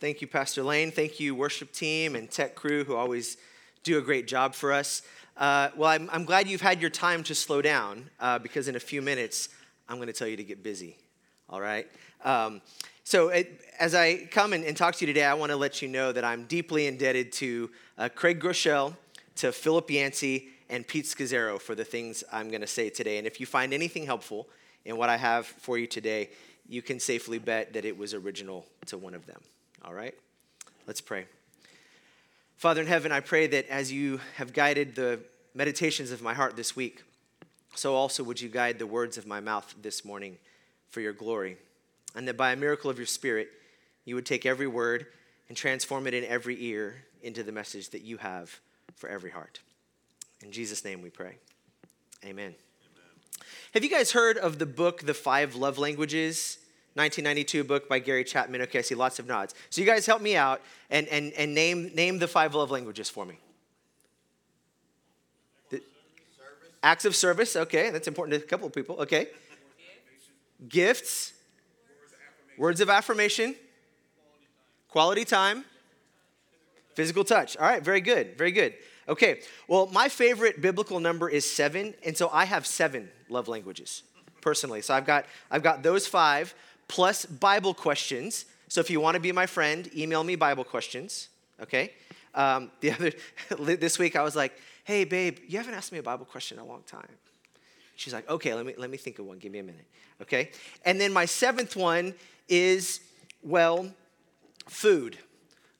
Thank 0.00 0.20
you, 0.20 0.26
Pastor 0.26 0.62
Lane. 0.62 0.90
Thank 0.90 1.20
you, 1.20 1.34
worship 1.34 1.72
team 1.72 2.16
and 2.16 2.30
tech 2.30 2.54
crew 2.54 2.84
who 2.84 2.96
always 2.96 3.36
do 3.84 3.96
a 3.98 4.02
great 4.02 4.26
job 4.26 4.54
for 4.54 4.72
us. 4.72 5.02
Uh, 5.36 5.68
well, 5.76 5.88
I'm, 5.88 6.10
I'm, 6.12 6.24
glad 6.24 6.48
you've 6.48 6.60
had 6.60 6.80
your 6.80 6.90
time 6.90 7.22
to 7.24 7.34
slow 7.34 7.62
down 7.62 8.10
uh, 8.20 8.38
because 8.38 8.66
in 8.68 8.76
a 8.76 8.80
few 8.80 9.00
minutes, 9.00 9.48
I'm 9.88 9.96
going 9.96 10.08
to 10.08 10.12
tell 10.12 10.28
you 10.28 10.36
to 10.36 10.44
get 10.44 10.62
busy. 10.62 10.96
All 11.48 11.60
right? 11.60 11.86
Um, 12.24 12.60
so, 13.04 13.28
it, 13.28 13.60
as 13.78 13.94
I 13.94 14.28
come 14.30 14.52
and, 14.52 14.64
and, 14.64 14.76
talk 14.76 14.94
to 14.96 15.06
you 15.06 15.12
today, 15.12 15.24
I 15.24 15.34
want 15.34 15.50
to 15.50 15.56
let 15.56 15.80
you 15.80 15.88
know 15.88 16.10
that 16.12 16.24
I'm 16.24 16.44
deeply 16.44 16.86
indebted 16.86 17.32
to 17.32 17.70
uh, 17.98 18.08
Craig 18.14 18.40
Groeschel, 18.40 18.96
to 19.36 19.52
Philip 19.52 19.90
Yancey, 19.90 20.48
and 20.70 20.86
Pete 20.86 21.04
Scazzero 21.04 21.60
for 21.60 21.74
the 21.74 21.84
things 21.84 22.24
I'm 22.32 22.48
going 22.48 22.62
to 22.62 22.66
say 22.66 22.90
today. 22.90 23.18
And 23.18 23.26
if 23.26 23.40
you 23.40 23.46
find 23.46 23.72
anything 23.74 24.06
helpful 24.06 24.48
in 24.84 24.96
what 24.96 25.08
I 25.08 25.16
have 25.16 25.46
for 25.46 25.78
you 25.78 25.86
today, 25.86 26.30
you 26.68 26.82
can 26.82 26.98
safely 26.98 27.38
bet 27.38 27.74
that 27.74 27.84
it 27.84 27.96
was 27.96 28.14
original 28.14 28.64
to 28.86 28.98
one 28.98 29.14
of 29.14 29.26
them. 29.26 29.40
All 29.84 29.94
right? 29.94 30.14
Let's 30.86 31.00
pray. 31.00 31.26
Father 32.56 32.80
in 32.80 32.86
heaven, 32.86 33.12
I 33.12 33.20
pray 33.20 33.46
that 33.48 33.68
as 33.68 33.92
you 33.92 34.20
have 34.36 34.52
guided 34.52 34.94
the 34.94 35.20
meditations 35.54 36.10
of 36.10 36.22
my 36.22 36.34
heart 36.34 36.56
this 36.56 36.74
week, 36.74 37.02
so 37.74 37.94
also 37.94 38.22
would 38.24 38.40
you 38.40 38.48
guide 38.48 38.78
the 38.78 38.86
words 38.86 39.18
of 39.18 39.26
my 39.26 39.40
mouth 39.40 39.74
this 39.82 40.04
morning 40.04 40.38
for 40.88 41.00
your 41.00 41.12
glory. 41.12 41.56
And 42.14 42.28
that 42.28 42.36
by 42.36 42.52
a 42.52 42.56
miracle 42.56 42.90
of 42.90 42.98
your 42.98 43.06
Spirit, 43.06 43.48
you 44.04 44.14
would 44.14 44.24
take 44.24 44.46
every 44.46 44.68
word 44.68 45.06
and 45.48 45.56
transform 45.56 46.06
it 46.06 46.14
in 46.14 46.24
every 46.24 46.62
ear 46.64 47.04
into 47.22 47.42
the 47.42 47.52
message 47.52 47.90
that 47.90 48.02
you 48.02 48.16
have 48.18 48.60
for 48.94 49.08
every 49.08 49.30
heart. 49.30 49.60
In 50.42 50.52
Jesus' 50.52 50.84
name 50.84 51.02
we 51.02 51.10
pray. 51.10 51.36
Amen. 52.22 52.32
Amen. 52.32 52.54
Have 53.72 53.82
you 53.82 53.90
guys 53.90 54.12
heard 54.12 54.38
of 54.38 54.58
the 54.58 54.66
book, 54.66 55.02
The 55.02 55.14
Five 55.14 55.56
Love 55.56 55.78
Languages? 55.78 56.58
1992 56.94 57.64
book 57.64 57.88
by 57.88 57.98
Gary 57.98 58.22
Chapman. 58.22 58.62
Okay, 58.62 58.78
I 58.78 58.82
see 58.82 58.94
lots 58.94 59.18
of 59.18 59.26
nods. 59.26 59.52
So 59.68 59.80
you 59.80 59.86
guys 59.86 60.06
help 60.06 60.22
me 60.22 60.36
out 60.36 60.60
and, 60.90 61.08
and, 61.08 61.32
and 61.32 61.52
name, 61.52 61.90
name 61.94 62.18
the 62.18 62.28
five 62.28 62.54
love 62.54 62.70
languages 62.70 63.10
for 63.10 63.26
me. 63.26 63.36
The, 65.70 65.82
acts 66.84 67.04
of 67.04 67.16
service, 67.16 67.56
okay, 67.56 67.90
that's 67.90 68.06
important 68.06 68.38
to 68.38 68.44
a 68.44 68.48
couple 68.48 68.68
of 68.68 68.72
people, 68.72 68.96
okay. 69.00 69.26
Gifts, 70.68 71.32
words 72.56 72.80
of 72.80 72.88
affirmation, 72.88 73.56
quality 74.88 75.24
time, 75.24 75.64
physical 76.94 77.24
touch. 77.24 77.56
All 77.56 77.66
right, 77.66 77.82
very 77.82 78.00
good, 78.00 78.38
very 78.38 78.52
good. 78.52 78.74
Okay, 79.08 79.40
well, 79.66 79.86
my 79.86 80.08
favorite 80.08 80.62
biblical 80.62 81.00
number 81.00 81.28
is 81.28 81.50
seven, 81.50 81.94
and 82.06 82.16
so 82.16 82.30
I 82.32 82.44
have 82.44 82.66
seven 82.66 83.10
love 83.28 83.48
languages 83.48 84.04
personally. 84.40 84.80
So 84.80 84.94
I've 84.94 85.06
got 85.06 85.26
I've 85.50 85.62
got 85.64 85.82
those 85.82 86.06
five 86.06 86.54
plus 86.88 87.26
Bible 87.26 87.74
questions. 87.74 88.44
So 88.68 88.80
if 88.80 88.90
you 88.90 89.00
want 89.00 89.14
to 89.14 89.20
be 89.20 89.32
my 89.32 89.46
friend, 89.46 89.88
email 89.96 90.24
me 90.24 90.36
Bible 90.36 90.64
questions. 90.64 91.28
Okay. 91.60 91.92
Um, 92.34 92.70
the 92.80 92.92
other 92.92 93.12
this 93.76 93.98
week 93.98 94.16
I 94.16 94.22
was 94.22 94.36
like, 94.36 94.52
"Hey, 94.84 95.04
babe, 95.04 95.38
you 95.46 95.58
haven't 95.58 95.74
asked 95.74 95.92
me 95.92 95.98
a 95.98 96.02
Bible 96.02 96.26
question 96.26 96.58
in 96.58 96.64
a 96.64 96.66
long 96.66 96.82
time." 96.86 97.08
She's 97.96 98.12
like, 98.12 98.28
"Okay, 98.28 98.54
let 98.54 98.66
me 98.66 98.74
let 98.76 98.90
me 98.90 98.96
think 98.96 99.18
of 99.18 99.26
one. 99.26 99.38
Give 99.38 99.52
me 99.52 99.60
a 99.60 99.62
minute." 99.62 99.86
Okay. 100.22 100.50
And 100.84 101.00
then 101.00 101.12
my 101.12 101.24
seventh 101.24 101.76
one 101.76 102.14
is 102.48 103.00
well, 103.42 103.92
food. 104.66 105.18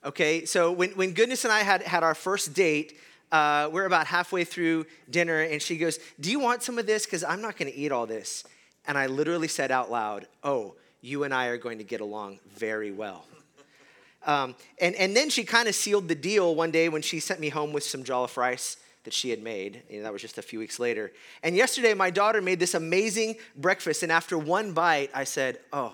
Okay. 0.05 0.44
So 0.44 0.72
when 0.72 0.91
when 0.91 1.12
Goodness 1.12 1.44
and 1.44 1.52
I 1.52 1.60
had 1.60 1.82
had 1.82 2.02
our 2.02 2.14
first 2.14 2.55
date. 2.55 2.98
Uh, 3.32 3.69
we're 3.72 3.86
about 3.86 4.06
halfway 4.06 4.44
through 4.44 4.86
dinner, 5.10 5.41
and 5.41 5.60
she 5.60 5.77
goes, 5.77 5.98
Do 6.20 6.30
you 6.30 6.38
want 6.38 6.62
some 6.62 6.78
of 6.78 6.86
this? 6.86 7.05
Because 7.05 7.25
I'm 7.25 7.42
not 7.42 7.56
going 7.56 7.72
to 7.72 7.77
eat 7.77 7.91
all 7.91 8.06
this. 8.06 8.44
And 8.86 8.97
I 8.97 9.06
literally 9.06 9.48
said 9.48 9.72
out 9.72 9.91
loud, 9.91 10.28
Oh, 10.44 10.77
you 11.05 11.24
and 11.24 11.34
I 11.34 11.47
are 11.47 11.58
going 11.58 11.78
to 11.78 11.84
get 11.84 12.00
along 12.00 12.38
very 12.56 12.91
well. 12.91 13.24
Um, 14.27 14.55
and, 14.80 14.94
and 14.94 15.14
then 15.14 15.28
she 15.28 15.44
kind 15.44 15.69
of 15.69 15.74
sealed 15.74 16.08
the 16.08 16.14
deal 16.14 16.55
one 16.55 16.70
day 16.70 16.88
when 16.88 17.02
she 17.02 17.20
sent 17.20 17.41
me 17.41 17.50
home 17.50 17.74
with 17.74 17.83
some 17.83 18.02
jollof 18.02 18.38
rice 18.38 18.78
that 19.02 19.12
she 19.12 19.28
had 19.28 19.42
made. 19.42 19.82
You 19.91 19.98
know, 19.98 20.04
that 20.04 20.15
was 20.15 20.22
just 20.22 20.38
a 20.38 20.42
few 20.42 20.59
weeks 20.59 20.78
later. 20.78 21.12
And 21.42 21.54
yesterday, 21.54 21.92
my 21.92 22.09
daughter 22.09 22.41
made 22.41 22.59
this 22.59 22.72
amazing 22.72 23.37
breakfast. 23.54 24.03
And 24.03 24.10
after 24.10 24.38
one 24.38 24.72
bite, 24.72 25.10
I 25.12 25.25
said, 25.25 25.59
Oh, 25.75 25.92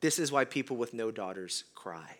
this 0.00 0.18
is 0.18 0.32
why 0.32 0.46
people 0.46 0.78
with 0.78 0.94
no 0.94 1.10
daughters 1.10 1.64
cry 1.74 2.16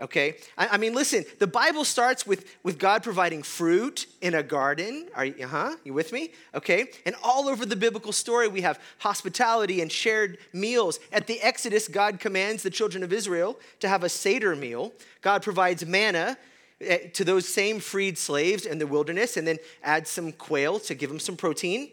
okay? 0.00 0.36
I, 0.56 0.68
I, 0.68 0.76
mean, 0.76 0.94
listen, 0.94 1.24
the 1.38 1.46
Bible 1.46 1.84
starts 1.84 2.26
with, 2.26 2.56
with 2.62 2.78
God 2.78 3.02
providing 3.02 3.42
fruit 3.42 4.06
in 4.20 4.34
a 4.34 4.42
garden. 4.42 5.08
Are 5.14 5.24
you, 5.24 5.46
huh? 5.46 5.76
You 5.84 5.94
with 5.94 6.12
me? 6.12 6.32
Okay? 6.54 6.86
And 7.06 7.14
all 7.22 7.48
over 7.48 7.66
the 7.66 7.76
biblical 7.76 8.12
story, 8.12 8.48
we 8.48 8.62
have 8.62 8.80
hospitality 8.98 9.80
and 9.80 9.90
shared 9.90 10.38
meals. 10.52 10.98
At 11.12 11.26
the 11.26 11.40
Exodus, 11.40 11.88
God 11.88 12.20
commands 12.20 12.62
the 12.62 12.70
children 12.70 13.02
of 13.02 13.12
Israel 13.12 13.58
to 13.80 13.88
have 13.88 14.04
a 14.04 14.08
Seder 14.08 14.56
meal. 14.56 14.92
God 15.20 15.42
provides 15.42 15.84
manna 15.86 16.36
eh, 16.80 17.08
to 17.14 17.24
those 17.24 17.46
same 17.46 17.80
freed 17.80 18.18
slaves 18.18 18.66
in 18.66 18.78
the 18.78 18.86
wilderness 18.86 19.36
and 19.36 19.46
then 19.46 19.58
adds 19.82 20.10
some 20.10 20.32
quail 20.32 20.78
to 20.80 20.94
give 20.94 21.10
them 21.10 21.20
some 21.20 21.36
protein. 21.36 21.90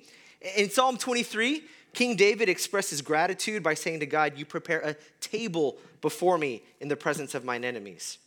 In 0.56 0.70
Psalm 0.70 0.98
23, 0.98 1.64
King 1.98 2.16
David 2.16 2.48
expresses 2.48 3.02
gratitude 3.02 3.64
by 3.64 3.74
saying 3.74 4.02
to 4.02 4.06
God, 4.06 4.38
You 4.38 4.46
prepare 4.46 4.82
a 4.82 4.96
table 5.20 5.80
before 6.00 6.38
me 6.38 6.62
in 6.80 6.90
the 6.90 6.96
presence 6.96 7.34
of 7.34 7.44
mine 7.44 7.66
enemies. 7.66 8.20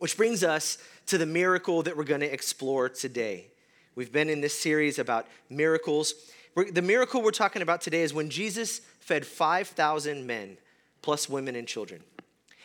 Which 0.00 0.18
brings 0.18 0.44
us 0.44 0.76
to 1.06 1.16
the 1.16 1.24
miracle 1.24 1.82
that 1.84 1.96
we're 1.96 2.04
going 2.04 2.20
to 2.20 2.30
explore 2.30 2.90
today. 2.90 3.46
We've 3.94 4.12
been 4.12 4.28
in 4.28 4.42
this 4.42 4.52
series 4.52 4.98
about 4.98 5.28
miracles. 5.48 6.12
The 6.54 6.82
miracle 6.82 7.22
we're 7.22 7.30
talking 7.30 7.62
about 7.62 7.80
today 7.80 8.02
is 8.02 8.12
when 8.12 8.28
Jesus 8.28 8.82
fed 8.98 9.24
5,000 9.24 10.26
men, 10.26 10.58
plus 11.00 11.26
women 11.26 11.56
and 11.56 11.66
children. 11.66 12.02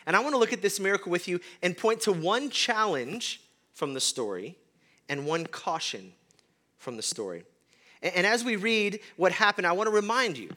And 0.06 0.18
I 0.18 0.20
want 0.20 0.34
to 0.34 0.38
look 0.38 0.52
at 0.52 0.62
this 0.62 0.82
miracle 0.82 1.14
with 1.14 1.30
you 1.30 1.40
and 1.62 1.78
point 1.78 2.02
to 2.02 2.12
one 2.12 2.50
challenge 2.50 3.40
from 3.72 3.94
the 3.94 4.02
story 4.02 4.58
and 5.08 5.26
one 5.26 5.46
caution 5.46 6.12
from 6.78 6.98
the 6.98 7.04
story. 7.04 7.46
And 8.14 8.28
as 8.28 8.44
we 8.44 8.56
read 8.56 9.00
what 9.16 9.32
happened, 9.32 9.66
I 9.66 9.72
want 9.72 9.88
to 9.88 9.96
remind 9.96 10.38
you 10.38 10.52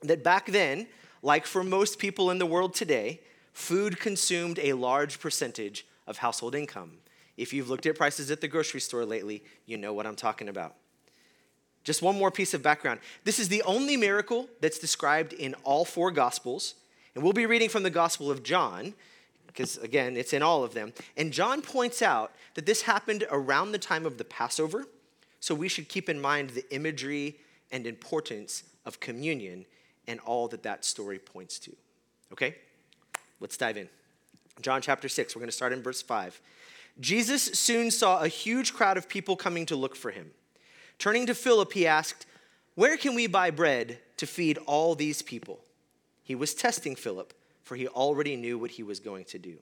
that 0.00 0.24
back 0.24 0.46
then, 0.46 0.86
like 1.22 1.44
for 1.44 1.62
most 1.62 1.98
people 1.98 2.30
in 2.30 2.38
the 2.38 2.46
world 2.46 2.74
today, 2.74 3.20
food 3.52 4.00
consumed 4.00 4.58
a 4.58 4.72
large 4.72 5.20
percentage 5.20 5.86
of 6.06 6.18
household 6.18 6.54
income. 6.54 6.92
If 7.36 7.52
you've 7.52 7.68
looked 7.68 7.84
at 7.84 7.96
prices 7.96 8.30
at 8.30 8.40
the 8.40 8.48
grocery 8.48 8.80
store 8.80 9.04
lately, 9.04 9.44
you 9.66 9.76
know 9.76 9.92
what 9.92 10.06
I'm 10.06 10.16
talking 10.16 10.48
about. 10.48 10.74
Just 11.84 12.00
one 12.00 12.16
more 12.16 12.30
piece 12.30 12.54
of 12.54 12.62
background. 12.62 13.00
This 13.24 13.38
is 13.38 13.48
the 13.48 13.62
only 13.62 13.96
miracle 13.96 14.48
that's 14.60 14.78
described 14.78 15.34
in 15.34 15.54
all 15.64 15.84
four 15.84 16.10
Gospels. 16.10 16.74
And 17.14 17.22
we'll 17.22 17.32
be 17.34 17.46
reading 17.46 17.68
from 17.68 17.82
the 17.82 17.90
Gospel 17.90 18.30
of 18.30 18.42
John, 18.42 18.94
because 19.46 19.76
again, 19.78 20.16
it's 20.16 20.32
in 20.32 20.42
all 20.42 20.64
of 20.64 20.72
them. 20.72 20.94
And 21.18 21.32
John 21.32 21.60
points 21.60 22.00
out 22.00 22.32
that 22.54 22.64
this 22.64 22.82
happened 22.82 23.24
around 23.30 23.72
the 23.72 23.78
time 23.78 24.06
of 24.06 24.16
the 24.16 24.24
Passover 24.24 24.86
so 25.42 25.56
we 25.56 25.66
should 25.66 25.88
keep 25.88 26.08
in 26.08 26.20
mind 26.20 26.50
the 26.50 26.64
imagery 26.72 27.36
and 27.72 27.84
importance 27.84 28.62
of 28.86 29.00
communion 29.00 29.66
and 30.06 30.20
all 30.20 30.46
that 30.46 30.62
that 30.62 30.84
story 30.84 31.18
points 31.18 31.58
to. 31.58 31.72
Okay? 32.32 32.54
Let's 33.40 33.56
dive 33.56 33.76
in. 33.76 33.88
John 34.60 34.80
chapter 34.80 35.08
6, 35.08 35.34
we're 35.34 35.40
going 35.40 35.48
to 35.48 35.52
start 35.52 35.72
in 35.72 35.82
verse 35.82 36.00
5. 36.00 36.40
Jesus 37.00 37.42
soon 37.42 37.90
saw 37.90 38.20
a 38.20 38.28
huge 38.28 38.72
crowd 38.72 38.96
of 38.96 39.08
people 39.08 39.34
coming 39.34 39.66
to 39.66 39.74
look 39.74 39.96
for 39.96 40.12
him. 40.12 40.30
Turning 41.00 41.26
to 41.26 41.34
Philip, 41.34 41.72
he 41.72 41.88
asked, 41.88 42.24
Where 42.76 42.96
can 42.96 43.16
we 43.16 43.26
buy 43.26 43.50
bread 43.50 43.98
to 44.18 44.28
feed 44.28 44.58
all 44.58 44.94
these 44.94 45.22
people? 45.22 45.58
He 46.22 46.36
was 46.36 46.54
testing 46.54 46.94
Philip, 46.94 47.34
for 47.64 47.74
he 47.74 47.88
already 47.88 48.36
knew 48.36 48.60
what 48.60 48.70
he 48.70 48.84
was 48.84 49.00
going 49.00 49.24
to 49.24 49.40
do. 49.40 49.56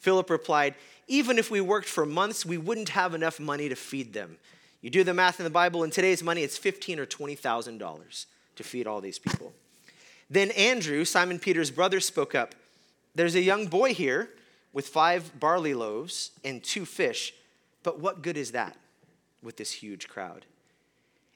Philip 0.00 0.30
replied, 0.30 0.74
Even 1.06 1.38
if 1.38 1.48
we 1.48 1.60
worked 1.60 1.88
for 1.88 2.04
months, 2.04 2.44
we 2.44 2.58
wouldn't 2.58 2.88
have 2.88 3.14
enough 3.14 3.38
money 3.38 3.68
to 3.68 3.76
feed 3.76 4.12
them. 4.12 4.38
You 4.86 4.90
do 4.90 5.02
the 5.02 5.12
math 5.12 5.40
in 5.40 5.44
the 5.44 5.50
Bible, 5.50 5.82
in 5.82 5.90
today's 5.90 6.22
money, 6.22 6.44
it's 6.44 6.56
fifteen 6.56 7.00
or 7.00 7.06
twenty 7.06 7.34
thousand 7.34 7.78
dollars 7.78 8.26
to 8.54 8.62
feed 8.62 8.86
all 8.86 9.00
these 9.00 9.18
people. 9.18 9.52
Then 10.30 10.52
Andrew, 10.52 11.04
Simon 11.04 11.40
Peter's 11.40 11.72
brother, 11.72 11.98
spoke 11.98 12.36
up. 12.36 12.54
There's 13.12 13.34
a 13.34 13.40
young 13.40 13.66
boy 13.66 13.94
here 13.94 14.30
with 14.72 14.86
five 14.86 15.40
barley 15.40 15.74
loaves 15.74 16.30
and 16.44 16.62
two 16.62 16.84
fish, 16.84 17.34
but 17.82 17.98
what 17.98 18.22
good 18.22 18.36
is 18.36 18.52
that 18.52 18.76
with 19.42 19.56
this 19.56 19.72
huge 19.72 20.06
crowd? 20.06 20.46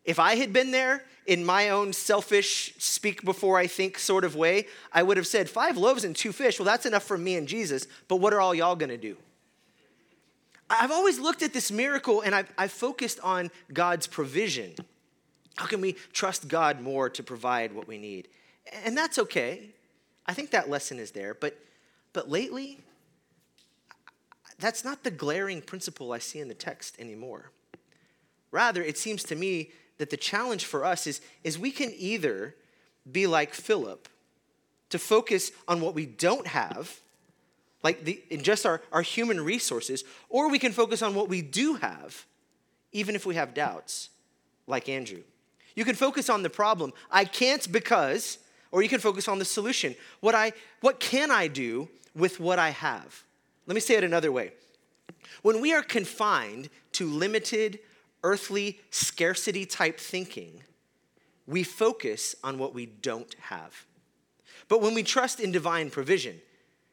If 0.05 0.21
I 0.21 0.37
had 0.37 0.53
been 0.53 0.71
there 0.71 1.03
in 1.27 1.45
my 1.45 1.71
own 1.71 1.93
selfish, 1.93 2.75
speak 2.79 3.25
before 3.25 3.59
I 3.59 3.67
think 3.67 3.99
sort 3.99 4.23
of 4.23 4.37
way, 4.37 4.69
I 4.93 5.03
would 5.03 5.17
have 5.17 5.27
said, 5.27 5.51
Five 5.51 5.77
loaves 5.77 6.05
and 6.05 6.15
two 6.15 6.31
fish, 6.31 6.61
well, 6.61 6.67
that's 6.67 6.87
enough 6.87 7.03
for 7.03 7.19
me 7.19 7.35
and 7.35 7.49
Jesus, 7.49 7.89
but 8.07 8.19
what 8.19 8.33
are 8.33 8.41
all 8.41 8.55
y'all 8.55 8.77
gonna 8.77 8.97
do? 8.97 9.17
I've 10.71 10.93
always 10.93 11.19
looked 11.19 11.43
at 11.43 11.53
this 11.53 11.73
miracle 11.73 12.21
and 12.21 12.35
I've, 12.35 12.51
I've 12.57 12.73
focused 12.73 13.19
on 13.21 13.51
God's 13.73 14.07
provision. 14.07 14.75
How 15.57 15.67
can 15.67 15.81
we 15.81 15.95
trust 16.13 16.49
God 16.49 16.81
more 16.81 17.11
to 17.11 17.23
provide 17.23 17.75
what 17.75 17.89
we 17.89 17.99
need? 17.99 18.29
And 18.85 18.97
that's 18.97 19.19
okay. 19.19 19.71
I 20.27 20.33
think 20.33 20.53
that 20.53 20.71
lesson 20.71 21.01
is 21.01 21.11
there. 21.11 21.35
But, 21.35 21.59
but 22.13 22.31
lately, 22.31 22.79
that's 24.61 24.85
not 24.85 25.03
the 25.03 25.11
glaring 25.11 25.61
principle 25.61 26.13
I 26.13 26.19
see 26.19 26.39
in 26.39 26.49
the 26.49 26.55
text 26.55 26.99
anymore. 27.01 27.51
Rather, 28.53 28.83
it 28.83 28.97
seems 28.97 29.25
to 29.25 29.35
me 29.35 29.71
that 29.99 30.11
the 30.11 30.17
challenge 30.17 30.65
for 30.65 30.85
us 30.85 31.07
is, 31.07 31.21
is 31.43 31.59
we 31.59 31.73
can 31.73 31.93
either 31.97 32.55
be 33.11 33.27
like 33.27 33.55
Philip, 33.55 34.09
to 34.91 34.99
focus 34.99 35.53
on 35.69 35.81
what 35.81 35.95
we 35.95 36.05
don't 36.05 36.47
have 36.49 37.01
like 37.83 38.05
the, 38.05 38.23
in 38.31 38.43
just 38.43 38.67
our, 38.67 38.83
our 38.93 39.03
human 39.03 39.41
resources, 39.41 40.05
or 40.29 40.51
we 40.51 40.59
can 40.59 40.73
focus 40.73 41.03
on 41.03 41.15
what 41.15 41.29
we 41.29 41.43
do 41.43 41.75
have, 41.75 42.27
even 42.93 43.15
if 43.15 43.25
we 43.25 43.35
have 43.35 43.55
doubts, 43.55 44.11
like 44.67 44.89
Andrew. 44.89 45.23
You 45.75 45.85
can 45.85 45.95
focus 45.95 46.29
on 46.29 46.43
the 46.43 46.51
problem, 46.51 46.93
I 47.11 47.25
can't 47.25 47.71
because, 47.71 48.39
or 48.73 48.83
you 48.83 48.89
can 48.89 49.01
focus 49.01 49.29
on 49.29 49.39
the 49.39 49.45
solution. 49.45 49.95
What, 50.21 50.35
I, 50.35 50.53
what 50.81 51.01
can 51.01 51.31
I 51.31 51.49
do 51.49 51.89
with 52.15 52.41
what 52.41 52.59
I 52.59 52.71
have? 52.71 53.25
Let 53.67 53.75
me 53.75 53.81
say 53.81 53.95
it 53.95 54.05
another 54.05 54.33
way. 54.33 54.53
When 55.43 55.61
we 55.61 55.73
are 55.73 55.83
confined 55.83 56.69
to 56.93 57.07
limited, 57.07 57.79
earthly, 58.23 58.81
scarcity 58.91 59.65
type 59.65 59.99
thinking, 59.99 60.63
we 61.47 61.63
focus 61.63 62.35
on 62.45 62.59
what 62.59 62.75
we 62.75 62.87
don't 62.87 63.35
have. 63.41 63.87
But 64.69 64.83
when 64.83 64.95
we 64.95 65.03
trust 65.03 65.41
in 65.41 65.51
divine 65.51 65.91
provision, 65.91 66.41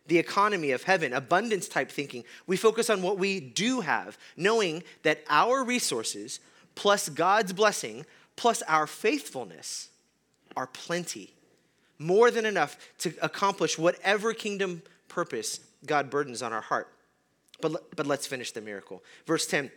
the 0.08 0.18
economy 0.18 0.72
of 0.72 0.84
heaven, 0.84 1.14
abundance 1.14 1.68
type 1.68 1.92
thinking, 1.92 2.24
we 2.46 2.58
focus 2.58 2.90
on 2.90 3.02
what 3.02 3.18
we 3.18 3.40
do 3.40 3.82
have, 3.82 4.18
knowing 4.36 4.84
that 5.04 5.24
our 5.30 5.64
resources 5.64 6.40
plus 6.76 7.10
God's 7.10 7.54
blessing 7.54 8.06
plus 8.36 8.62
our 8.64 8.88
faithfulness 8.88 9.90
are 10.56 10.68
plenty, 10.68 11.34
more 12.00 12.32
than 12.32 12.46
enough 12.46 12.78
to 13.00 13.14
accomplish 13.22 13.78
whatever 13.78 14.34
kingdom 14.34 14.82
purpose 15.08 15.60
God 15.86 16.10
burdens 16.10 16.42
on 16.42 16.54
our 16.54 16.62
heart. 16.62 16.88
But, 17.60 17.96
but 17.96 18.08
let's 18.08 18.28
finish 18.28 18.52
the 18.52 18.62
miracle. 18.62 19.04
Verse 19.26 19.46
10 19.48 19.72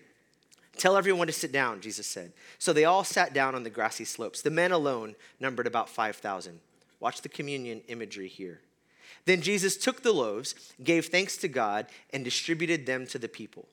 Tell 0.76 0.96
everyone 0.96 1.26
to 1.26 1.32
sit 1.32 1.52
down, 1.52 1.80
Jesus 1.80 2.06
said. 2.06 2.32
So 2.58 2.72
they 2.72 2.84
all 2.84 3.04
sat 3.04 3.34
down 3.34 3.54
on 3.54 3.64
the 3.64 3.70
grassy 3.70 4.04
slopes. 4.04 4.40
The 4.40 4.50
men 4.50 4.72
alone 4.72 5.16
numbered 5.38 5.66
about 5.66 5.88
5,000. 5.88 6.60
Watch 7.00 7.22
the 7.22 7.28
communion 7.28 7.82
imagery 7.88 8.28
here. 8.28 8.60
Then 9.24 9.42
Jesus 9.42 9.76
took 9.76 10.02
the 10.02 10.12
loaves, 10.12 10.54
gave 10.82 11.06
thanks 11.06 11.36
to 11.38 11.48
God, 11.48 11.86
and 12.12 12.24
distributed 12.24 12.86
them 12.86 13.06
to 13.08 13.18
the 13.18 13.28
people. 13.28 13.68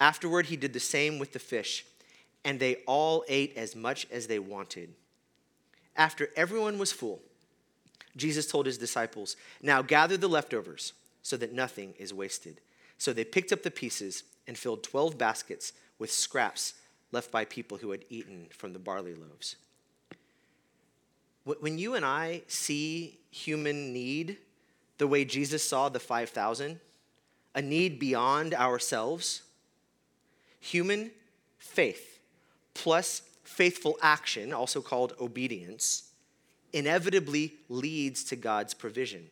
Afterward, 0.00 0.46
he 0.46 0.56
did 0.56 0.72
the 0.72 0.80
same 0.80 1.18
with 1.18 1.32
the 1.32 1.38
fish, 1.38 1.84
and 2.44 2.60
they 2.60 2.76
all 2.86 3.24
ate 3.28 3.56
as 3.56 3.74
much 3.74 4.06
as 4.10 4.26
they 4.26 4.38
wanted. 4.38 4.94
After 5.96 6.28
everyone 6.36 6.78
was 6.78 6.92
full, 6.92 7.20
Jesus 8.16 8.46
told 8.46 8.66
his 8.66 8.78
disciples, 8.78 9.36
Now 9.62 9.82
gather 9.82 10.16
the 10.16 10.28
leftovers 10.28 10.92
so 11.22 11.36
that 11.36 11.52
nothing 11.52 11.94
is 11.98 12.14
wasted. 12.14 12.60
So 12.98 13.12
they 13.12 13.24
picked 13.24 13.52
up 13.52 13.62
the 13.62 13.70
pieces 13.70 14.24
and 14.46 14.56
filled 14.56 14.82
12 14.82 15.18
baskets 15.18 15.72
with 15.98 16.10
scraps 16.10 16.74
left 17.12 17.30
by 17.30 17.44
people 17.44 17.78
who 17.78 17.90
had 17.90 18.04
eaten 18.08 18.46
from 18.50 18.72
the 18.72 18.78
barley 18.78 19.14
loaves. 19.14 19.56
When 21.44 21.78
you 21.78 21.94
and 21.94 22.04
I 22.04 22.42
see 22.46 23.18
human 23.30 23.92
need 23.92 24.36
the 24.98 25.06
way 25.06 25.24
Jesus 25.24 25.66
saw 25.66 25.88
the 25.88 26.00
5,000, 26.00 26.80
a 27.54 27.62
need 27.62 27.98
beyond 27.98 28.54
ourselves, 28.54 29.42
human 30.60 31.10
faith 31.58 32.20
plus 32.74 33.22
faithful 33.42 33.96
action, 34.02 34.52
also 34.52 34.80
called 34.80 35.14
obedience, 35.20 36.10
inevitably 36.72 37.54
leads 37.68 38.22
to 38.24 38.36
God's 38.36 38.74
provision. 38.74 39.26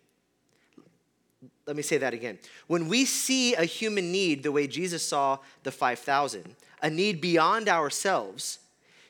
Let 1.67 1.77
me 1.77 1.83
say 1.83 1.99
that 1.99 2.15
again. 2.15 2.39
When 2.67 2.89
we 2.89 3.05
see 3.05 3.55
a 3.55 3.65
human 3.65 4.11
need 4.11 4.43
the 4.43 4.53
way 4.53 4.67
Jesus 4.67 5.03
saw 5.03 5.39
the 5.65 5.73
5,000, 5.73 6.57
a 6.83 6.91
need 6.91 7.21
beyond 7.21 7.69
ourselves, 7.69 8.61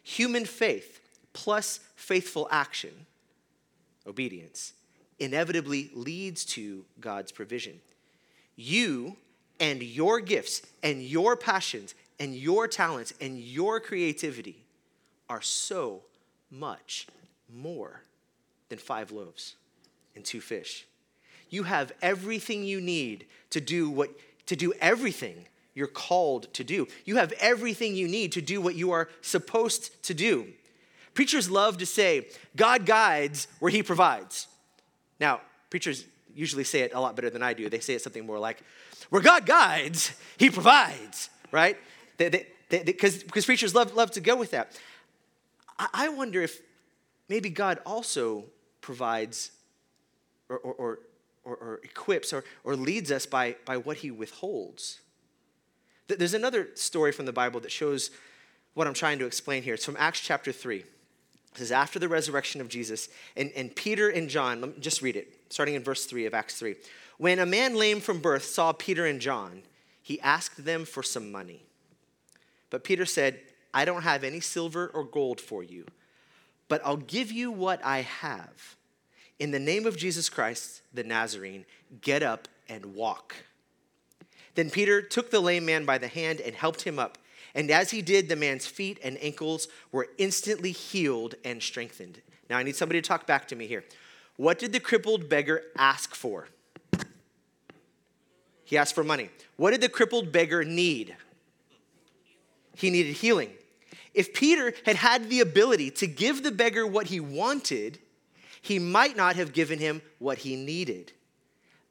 human 0.02 0.44
faith 0.44 1.00
plus 1.32 1.80
faithful 1.94 2.48
action, 2.50 3.06
obedience, 4.06 4.72
inevitably 5.18 5.90
leads 5.94 6.44
to 6.44 6.84
God's 7.00 7.32
provision. 7.32 7.80
You 8.56 9.16
and 9.60 9.82
your 9.82 10.20
gifts 10.20 10.62
and 10.82 11.02
your 11.02 11.36
passions 11.36 11.94
and 12.18 12.34
your 12.34 12.68
talents 12.68 13.12
and 13.20 13.38
your 13.38 13.80
creativity 13.80 14.64
are 15.28 15.42
so 15.42 16.02
much 16.50 17.06
more 17.52 18.02
than 18.68 18.78
five 18.78 19.10
loaves 19.10 19.56
and 20.14 20.24
two 20.24 20.40
fish. 20.40 20.86
You 21.50 21.64
have 21.64 21.92
everything 22.02 22.64
you 22.64 22.80
need 22.80 23.26
to 23.50 23.60
do 23.60 23.88
what 23.88 24.10
to 24.46 24.56
do 24.56 24.72
everything 24.80 25.46
you're 25.74 25.86
called 25.86 26.52
to 26.54 26.64
do. 26.64 26.88
You 27.04 27.16
have 27.16 27.32
everything 27.32 27.94
you 27.94 28.08
need 28.08 28.32
to 28.32 28.40
do 28.40 28.60
what 28.60 28.74
you 28.74 28.92
are 28.92 29.08
supposed 29.20 30.02
to 30.04 30.14
do. 30.14 30.46
Preachers 31.14 31.50
love 31.50 31.78
to 31.78 31.86
say, 31.86 32.28
God 32.56 32.86
guides 32.86 33.48
where 33.58 33.70
he 33.70 33.82
provides. 33.82 34.48
Now, 35.18 35.40
preachers 35.70 36.04
usually 36.34 36.64
say 36.64 36.80
it 36.80 36.92
a 36.94 37.00
lot 37.00 37.16
better 37.16 37.30
than 37.30 37.42
I 37.42 37.54
do. 37.54 37.68
They 37.68 37.80
say 37.80 37.94
it 37.94 38.02
something 38.02 38.26
more 38.26 38.38
like, 38.38 38.62
where 39.10 39.22
God 39.22 39.46
guides, 39.46 40.12
he 40.36 40.50
provides, 40.50 41.30
right? 41.50 41.76
Because 42.18 43.24
preachers 43.24 43.74
love, 43.74 43.94
love 43.94 44.10
to 44.12 44.20
go 44.20 44.36
with 44.36 44.50
that. 44.50 44.78
I, 45.78 45.88
I 45.92 46.08
wonder 46.10 46.42
if 46.42 46.60
maybe 47.28 47.50
God 47.50 47.78
also 47.86 48.44
provides 48.80 49.50
or, 50.48 50.58
or, 50.58 50.98
or, 51.44 51.56
or 51.56 51.80
equips 51.82 52.32
or, 52.32 52.44
or 52.64 52.76
leads 52.76 53.10
us 53.10 53.26
by, 53.26 53.56
by 53.64 53.76
what 53.76 53.98
he 53.98 54.10
withholds. 54.10 55.00
There's 56.08 56.34
another 56.34 56.68
story 56.74 57.12
from 57.12 57.26
the 57.26 57.32
Bible 57.32 57.60
that 57.60 57.72
shows 57.72 58.10
what 58.74 58.86
I'm 58.86 58.94
trying 58.94 59.18
to 59.18 59.26
explain 59.26 59.62
here. 59.62 59.74
It's 59.74 59.84
from 59.84 59.96
Acts 59.98 60.20
chapter 60.20 60.52
3. 60.52 60.84
This 61.56 61.68
is 61.68 61.72
after 61.72 61.98
the 61.98 62.08
resurrection 62.08 62.60
of 62.60 62.68
Jesus. 62.68 63.08
And, 63.34 63.50
and 63.56 63.74
Peter 63.74 64.10
and 64.10 64.28
John, 64.28 64.60
let 64.60 64.76
me 64.76 64.80
just 64.80 65.00
read 65.00 65.16
it, 65.16 65.32
starting 65.48 65.74
in 65.74 65.82
verse 65.82 66.04
3 66.04 66.26
of 66.26 66.34
Acts 66.34 66.58
3. 66.58 66.76
When 67.16 67.38
a 67.38 67.46
man 67.46 67.76
lame 67.76 68.00
from 68.00 68.20
birth 68.20 68.44
saw 68.44 68.72
Peter 68.72 69.06
and 69.06 69.20
John, 69.20 69.62
he 70.02 70.20
asked 70.20 70.64
them 70.64 70.84
for 70.84 71.02
some 71.02 71.32
money. 71.32 71.62
But 72.68 72.84
Peter 72.84 73.06
said, 73.06 73.40
I 73.72 73.86
don't 73.86 74.02
have 74.02 74.22
any 74.22 74.40
silver 74.40 74.90
or 74.92 75.02
gold 75.02 75.40
for 75.40 75.62
you, 75.62 75.86
but 76.68 76.82
I'll 76.84 76.98
give 76.98 77.32
you 77.32 77.50
what 77.50 77.82
I 77.82 78.02
have. 78.02 78.76
In 79.38 79.50
the 79.50 79.58
name 79.58 79.86
of 79.86 79.96
Jesus 79.96 80.28
Christ, 80.28 80.82
the 80.92 81.04
Nazarene, 81.04 81.64
get 82.02 82.22
up 82.22 82.48
and 82.68 82.94
walk. 82.94 83.34
Then 84.54 84.70
Peter 84.70 85.00
took 85.00 85.30
the 85.30 85.40
lame 85.40 85.64
man 85.64 85.84
by 85.84 85.98
the 85.98 86.08
hand 86.08 86.40
and 86.40 86.54
helped 86.54 86.82
him 86.82 86.98
up. 86.98 87.18
And 87.56 87.70
as 87.70 87.90
he 87.90 88.02
did, 88.02 88.28
the 88.28 88.36
man's 88.36 88.66
feet 88.66 89.00
and 89.02 89.16
ankles 89.22 89.66
were 89.90 90.08
instantly 90.18 90.72
healed 90.72 91.34
and 91.42 91.62
strengthened. 91.62 92.20
Now, 92.50 92.58
I 92.58 92.62
need 92.62 92.76
somebody 92.76 93.00
to 93.00 93.08
talk 93.08 93.26
back 93.26 93.48
to 93.48 93.56
me 93.56 93.66
here. 93.66 93.82
What 94.36 94.58
did 94.58 94.74
the 94.74 94.78
crippled 94.78 95.30
beggar 95.30 95.62
ask 95.76 96.14
for? 96.14 96.48
He 98.64 98.76
asked 98.76 98.94
for 98.94 99.02
money. 99.02 99.30
What 99.56 99.70
did 99.70 99.80
the 99.80 99.88
crippled 99.88 100.30
beggar 100.30 100.64
need? 100.64 101.16
He 102.76 102.90
needed 102.90 103.14
healing. 103.14 103.50
If 104.12 104.34
Peter 104.34 104.74
had 104.84 104.96
had 104.96 105.30
the 105.30 105.40
ability 105.40 105.90
to 105.92 106.06
give 106.06 106.42
the 106.42 106.52
beggar 106.52 106.86
what 106.86 107.06
he 107.06 107.20
wanted, 107.20 107.98
he 108.60 108.78
might 108.78 109.16
not 109.16 109.36
have 109.36 109.54
given 109.54 109.78
him 109.78 110.02
what 110.18 110.38
he 110.38 110.56
needed. 110.56 111.12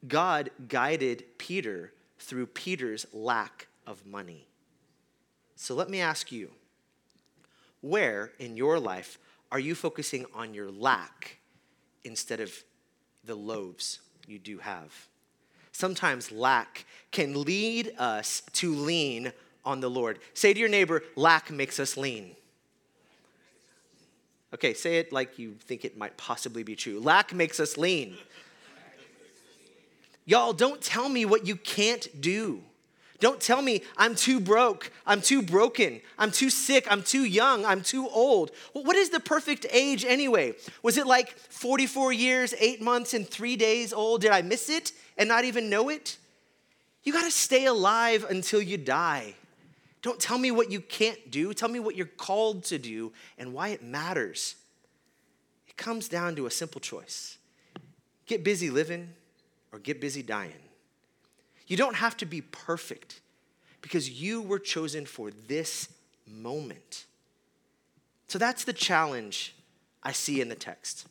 God 0.06 0.50
guided 0.68 1.24
Peter 1.38 1.92
through 2.20 2.46
Peter's 2.46 3.04
lack 3.12 3.66
of 3.84 4.06
money. 4.06 4.46
So 5.56 5.74
let 5.74 5.88
me 5.88 6.00
ask 6.00 6.30
you 6.30 6.50
where 7.80 8.32
in 8.38 8.56
your 8.56 8.78
life 8.78 9.18
are 9.50 9.58
you 9.58 9.74
focusing 9.74 10.26
on 10.34 10.54
your 10.54 10.70
lack 10.70 11.38
instead 12.04 12.40
of 12.40 12.52
the 13.24 13.34
loaves 13.34 14.00
you 14.26 14.38
do 14.38 14.58
have? 14.58 14.92
Sometimes 15.72 16.30
lack 16.30 16.84
can 17.10 17.42
lead 17.42 17.94
us 17.98 18.42
to 18.54 18.74
lean 18.74 19.32
on 19.64 19.80
the 19.80 19.90
Lord. 19.90 20.18
Say 20.34 20.52
to 20.54 20.60
your 20.60 20.68
neighbor, 20.68 21.02
lack 21.16 21.50
makes 21.50 21.80
us 21.80 21.96
lean. 21.96 22.36
Okay, 24.54 24.74
say 24.74 24.98
it 24.98 25.12
like 25.12 25.38
you 25.38 25.54
think 25.54 25.84
it 25.84 25.98
might 25.98 26.16
possibly 26.16 26.62
be 26.62 26.76
true. 26.76 27.00
Lack 27.00 27.34
makes 27.34 27.60
us 27.60 27.76
lean. 27.76 28.16
Y'all, 30.24 30.52
don't 30.52 30.80
tell 30.80 31.08
me 31.08 31.24
what 31.24 31.46
you 31.46 31.56
can't 31.56 32.20
do. 32.20 32.62
Don't 33.20 33.40
tell 33.40 33.62
me 33.62 33.82
I'm 33.96 34.14
too 34.14 34.40
broke, 34.40 34.90
I'm 35.06 35.20
too 35.20 35.42
broken, 35.42 36.00
I'm 36.18 36.30
too 36.30 36.50
sick, 36.50 36.86
I'm 36.90 37.02
too 37.02 37.24
young, 37.24 37.64
I'm 37.64 37.82
too 37.82 38.08
old. 38.08 38.50
Well, 38.74 38.84
what 38.84 38.96
is 38.96 39.10
the 39.10 39.20
perfect 39.20 39.66
age 39.70 40.04
anyway? 40.04 40.54
Was 40.82 40.98
it 40.98 41.06
like 41.06 41.36
44 41.36 42.12
years, 42.12 42.54
eight 42.58 42.82
months, 42.82 43.14
and 43.14 43.26
three 43.26 43.56
days 43.56 43.92
old? 43.92 44.20
Did 44.20 44.32
I 44.32 44.42
miss 44.42 44.68
it 44.68 44.92
and 45.16 45.28
not 45.28 45.44
even 45.44 45.70
know 45.70 45.88
it? 45.88 46.18
You 47.04 47.12
gotta 47.12 47.30
stay 47.30 47.66
alive 47.66 48.26
until 48.28 48.60
you 48.60 48.76
die. 48.76 49.34
Don't 50.02 50.20
tell 50.20 50.38
me 50.38 50.50
what 50.50 50.70
you 50.70 50.80
can't 50.80 51.30
do. 51.30 51.54
Tell 51.54 51.68
me 51.68 51.80
what 51.80 51.96
you're 51.96 52.06
called 52.06 52.64
to 52.64 52.78
do 52.78 53.12
and 53.38 53.52
why 53.52 53.68
it 53.68 53.82
matters. 53.82 54.56
It 55.66 55.76
comes 55.76 56.08
down 56.08 56.36
to 56.36 56.46
a 56.46 56.50
simple 56.50 56.80
choice 56.80 57.38
get 58.26 58.42
busy 58.42 58.70
living 58.70 59.08
or 59.72 59.78
get 59.78 60.00
busy 60.00 60.22
dying. 60.22 60.65
You 61.66 61.76
don't 61.76 61.96
have 61.96 62.16
to 62.18 62.26
be 62.26 62.40
perfect 62.40 63.20
because 63.82 64.08
you 64.10 64.42
were 64.42 64.58
chosen 64.58 65.06
for 65.06 65.30
this 65.30 65.88
moment. 66.26 67.04
So 68.28 68.38
that's 68.38 68.64
the 68.64 68.72
challenge 68.72 69.54
I 70.02 70.12
see 70.12 70.40
in 70.40 70.48
the 70.48 70.54
text. 70.54 71.06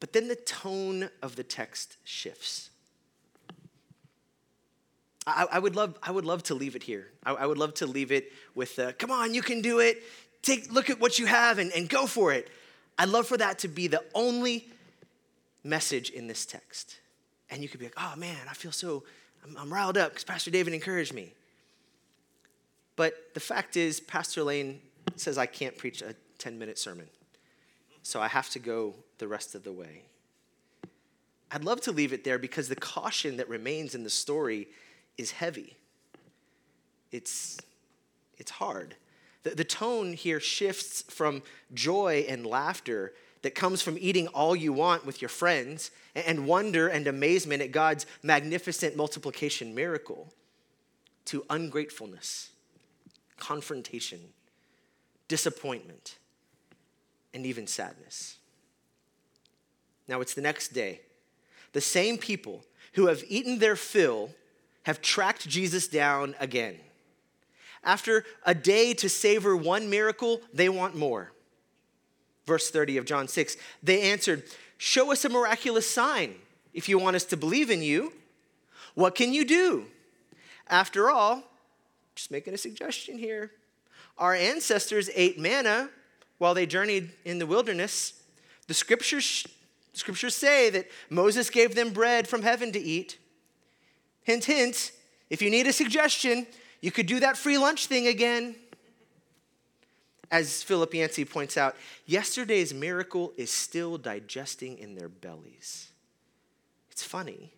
But 0.00 0.12
then 0.12 0.28
the 0.28 0.36
tone 0.36 1.08
of 1.22 1.36
the 1.36 1.42
text 1.42 1.96
shifts. 2.04 2.70
I, 5.26 5.46
I, 5.52 5.58
would 5.58 5.74
love, 5.74 5.98
I 6.02 6.10
would 6.10 6.24
love 6.24 6.42
to 6.44 6.54
leave 6.54 6.76
it 6.76 6.82
here. 6.82 7.10
I, 7.24 7.32
I 7.32 7.46
would 7.46 7.58
love 7.58 7.74
to 7.74 7.86
leave 7.86 8.12
it 8.12 8.32
with, 8.54 8.78
uh, 8.78 8.92
come 8.92 9.10
on, 9.10 9.34
you 9.34 9.42
can 9.42 9.60
do 9.60 9.80
it. 9.80 10.02
Take, 10.42 10.70
look 10.72 10.90
at 10.90 11.00
what 11.00 11.18
you 11.18 11.26
have 11.26 11.58
and, 11.58 11.72
and 11.72 11.88
go 11.88 12.06
for 12.06 12.32
it. 12.32 12.48
I'd 12.98 13.08
love 13.08 13.26
for 13.26 13.36
that 13.36 13.58
to 13.60 13.68
be 13.68 13.88
the 13.88 14.04
only 14.14 14.68
message 15.64 16.10
in 16.10 16.28
this 16.28 16.46
text. 16.46 16.98
And 17.50 17.62
you 17.62 17.68
could 17.68 17.80
be 17.80 17.86
like, 17.86 17.94
oh 17.96 18.14
man, 18.16 18.38
I 18.50 18.54
feel 18.54 18.72
so, 18.72 19.04
I'm, 19.44 19.56
I'm 19.56 19.72
riled 19.72 19.96
up 19.96 20.10
because 20.10 20.24
Pastor 20.24 20.50
David 20.50 20.74
encouraged 20.74 21.14
me. 21.14 21.32
But 22.96 23.34
the 23.34 23.40
fact 23.40 23.76
is, 23.76 24.00
Pastor 24.00 24.42
Lane 24.42 24.80
says 25.16 25.38
I 25.38 25.46
can't 25.46 25.76
preach 25.76 26.02
a 26.02 26.14
10 26.38 26.58
minute 26.58 26.78
sermon. 26.78 27.06
So 28.02 28.20
I 28.20 28.28
have 28.28 28.50
to 28.50 28.58
go 28.58 28.94
the 29.18 29.28
rest 29.28 29.54
of 29.54 29.64
the 29.64 29.72
way. 29.72 30.02
I'd 31.50 31.64
love 31.64 31.80
to 31.82 31.92
leave 31.92 32.12
it 32.12 32.24
there 32.24 32.38
because 32.38 32.68
the 32.68 32.76
caution 32.76 33.36
that 33.36 33.48
remains 33.48 33.94
in 33.94 34.02
the 34.02 34.10
story 34.10 34.68
is 35.16 35.30
heavy. 35.30 35.76
It's, 37.12 37.58
it's 38.38 38.50
hard. 38.50 38.96
The, 39.44 39.50
the 39.50 39.64
tone 39.64 40.12
here 40.12 40.40
shifts 40.40 41.02
from 41.02 41.42
joy 41.72 42.26
and 42.28 42.44
laughter 42.44 43.12
that 43.46 43.54
comes 43.54 43.80
from 43.80 43.96
eating 44.00 44.26
all 44.26 44.56
you 44.56 44.72
want 44.72 45.06
with 45.06 45.22
your 45.22 45.28
friends 45.28 45.92
and 46.16 46.48
wonder 46.48 46.88
and 46.88 47.06
amazement 47.06 47.62
at 47.62 47.70
God's 47.70 48.04
magnificent 48.20 48.96
multiplication 48.96 49.72
miracle 49.72 50.32
to 51.26 51.44
ungratefulness, 51.48 52.50
confrontation, 53.38 54.18
disappointment, 55.28 56.16
and 57.32 57.46
even 57.46 57.68
sadness. 57.68 58.38
Now 60.08 60.20
it's 60.20 60.34
the 60.34 60.42
next 60.42 60.70
day. 60.70 61.02
The 61.72 61.80
same 61.80 62.18
people 62.18 62.64
who 62.94 63.06
have 63.06 63.22
eaten 63.28 63.60
their 63.60 63.76
fill 63.76 64.30
have 64.86 65.00
tracked 65.00 65.48
Jesus 65.48 65.86
down 65.86 66.34
again. 66.40 66.80
After 67.84 68.24
a 68.44 68.56
day 68.56 68.92
to 68.94 69.08
savor 69.08 69.56
one 69.56 69.88
miracle, 69.88 70.40
they 70.52 70.68
want 70.68 70.96
more. 70.96 71.30
Verse 72.46 72.70
30 72.70 72.96
of 72.98 73.04
John 73.04 73.28
6 73.28 73.56
they 73.82 74.02
answered, 74.02 74.44
Show 74.78 75.10
us 75.12 75.24
a 75.24 75.28
miraculous 75.28 75.88
sign 75.88 76.34
if 76.72 76.88
you 76.88 76.98
want 76.98 77.16
us 77.16 77.24
to 77.26 77.36
believe 77.36 77.70
in 77.70 77.82
you. 77.82 78.12
What 78.94 79.14
can 79.14 79.32
you 79.32 79.44
do? 79.44 79.86
After 80.68 81.10
all, 81.10 81.42
just 82.14 82.30
making 82.30 82.54
a 82.54 82.58
suggestion 82.58 83.18
here. 83.18 83.52
Our 84.18 84.34
ancestors 84.34 85.10
ate 85.14 85.38
manna 85.38 85.90
while 86.38 86.54
they 86.54 86.66
journeyed 86.66 87.10
in 87.24 87.38
the 87.38 87.46
wilderness. 87.46 88.14
The 88.66 88.74
scriptures, 88.74 89.46
scriptures 89.92 90.34
say 90.34 90.70
that 90.70 90.88
Moses 91.10 91.50
gave 91.50 91.74
them 91.74 91.90
bread 91.90 92.26
from 92.26 92.42
heaven 92.42 92.72
to 92.72 92.78
eat. 92.78 93.18
Hint, 94.22 94.44
hint, 94.44 94.92
if 95.30 95.42
you 95.42 95.50
need 95.50 95.66
a 95.66 95.72
suggestion, 95.72 96.46
you 96.80 96.90
could 96.90 97.06
do 97.06 97.20
that 97.20 97.36
free 97.36 97.58
lunch 97.58 97.86
thing 97.86 98.06
again. 98.06 98.56
As 100.30 100.62
Philip 100.62 100.92
Yancey 100.92 101.24
points 101.24 101.56
out, 101.56 101.76
yesterday's 102.04 102.74
miracle 102.74 103.32
is 103.36 103.50
still 103.50 103.96
digesting 103.96 104.78
in 104.78 104.94
their 104.94 105.08
bellies. 105.08 105.88
It's 106.90 107.04
funny, 107.04 107.52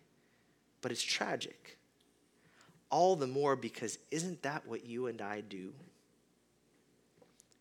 but 0.81 0.91
it's 0.91 1.01
tragic. 1.01 1.77
All 2.91 3.15
the 3.15 3.27
more 3.27 3.55
because 3.55 3.97
isn't 4.11 4.43
that 4.43 4.67
what 4.67 4.85
you 4.85 5.07
and 5.07 5.21
I 5.21 5.41
do? 5.41 5.73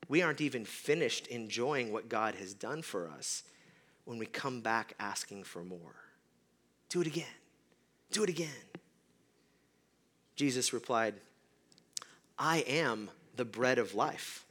We 0.09 0.23
aren't 0.23 0.41
even 0.41 0.65
finished 0.65 1.27
enjoying 1.27 1.93
what 1.93 2.09
God 2.09 2.35
has 2.37 2.55
done 2.55 2.83
for 2.83 3.09
us 3.09 3.45
when 4.05 4.19
we 4.19 4.27
come 4.27 4.61
back 4.61 4.95
asking 4.99 5.45
for 5.45 5.63
more. 5.63 5.95
Do 6.89 7.03
it 7.03 7.07
again. 7.07 7.27
Do 8.11 8.23
it 8.25 8.31
again. 8.31 8.49
Jesus 10.35 10.73
replied, 10.73 11.15
I 12.39 12.59
am 12.61 13.11
the 13.37 13.45
bread 13.45 13.79
of 13.79 13.95
life. 13.95 14.47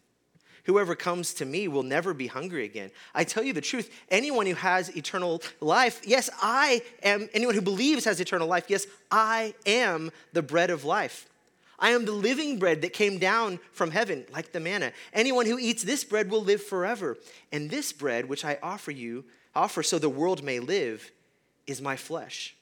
Whoever 0.68 0.96
comes 0.96 1.34
to 1.36 1.46
me 1.46 1.70
will 1.70 1.82
never 1.82 2.14
be 2.14 2.28
hungry 2.28 2.66
again. 2.66 2.92
I 3.16 3.24
tell 3.24 3.42
you 3.42 3.54
the 3.54 3.62
truth, 3.62 3.90
anyone 4.12 4.46
who 4.46 4.54
has 4.54 4.96
eternal 4.98 5.42
life, 5.62 6.02
yes, 6.06 6.30
I 6.42 6.82
am, 7.02 7.30
anyone 7.34 7.56
who 7.56 7.62
believes 7.62 8.04
has 8.04 8.20
eternal 8.20 8.50
life, 8.50 8.66
yes, 8.68 8.86
I 9.10 9.54
am 9.66 10.12
the 10.34 10.42
bread 10.42 10.70
of 10.70 10.84
life. 10.84 11.30
I 11.80 11.92
am 11.92 12.04
the 12.04 12.12
living 12.12 12.60
bread 12.60 12.82
that 12.82 12.92
came 12.92 13.18
down 13.18 13.60
from 13.72 13.92
heaven, 13.92 14.26
like 14.30 14.52
the 14.52 14.60
manna. 14.60 14.92
Anyone 15.14 15.46
who 15.46 15.58
eats 15.58 15.84
this 15.84 16.04
bread 16.04 16.30
will 16.30 16.44
live 16.44 16.62
forever. 16.62 17.18
And 17.54 17.70
this 17.70 17.94
bread, 17.94 18.28
which 18.28 18.44
I 18.44 18.60
offer 18.62 18.92
you, 18.92 19.24
offer 19.56 19.82
so 19.82 19.98
the 19.98 20.10
world 20.10 20.44
may 20.44 20.60
live, 20.60 21.12
is 21.66 21.82
my 21.82 21.96
flesh. 21.96 22.58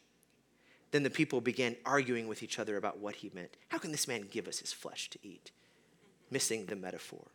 Then 0.92 1.02
the 1.02 1.10
people 1.10 1.42
began 1.42 1.76
arguing 1.88 2.28
with 2.28 2.44
each 2.44 2.60
other 2.60 2.78
about 2.78 3.00
what 3.00 3.16
he 3.16 3.32
meant. 3.34 3.58
How 3.70 3.80
can 3.80 3.92
this 3.92 4.08
man 4.08 4.28
give 4.30 4.48
us 4.48 4.60
his 4.60 4.74
flesh 4.74 5.10
to 5.10 5.20
eat? 5.24 5.50
Missing 6.30 6.68
the 6.68 6.76
metaphor. 6.76 7.26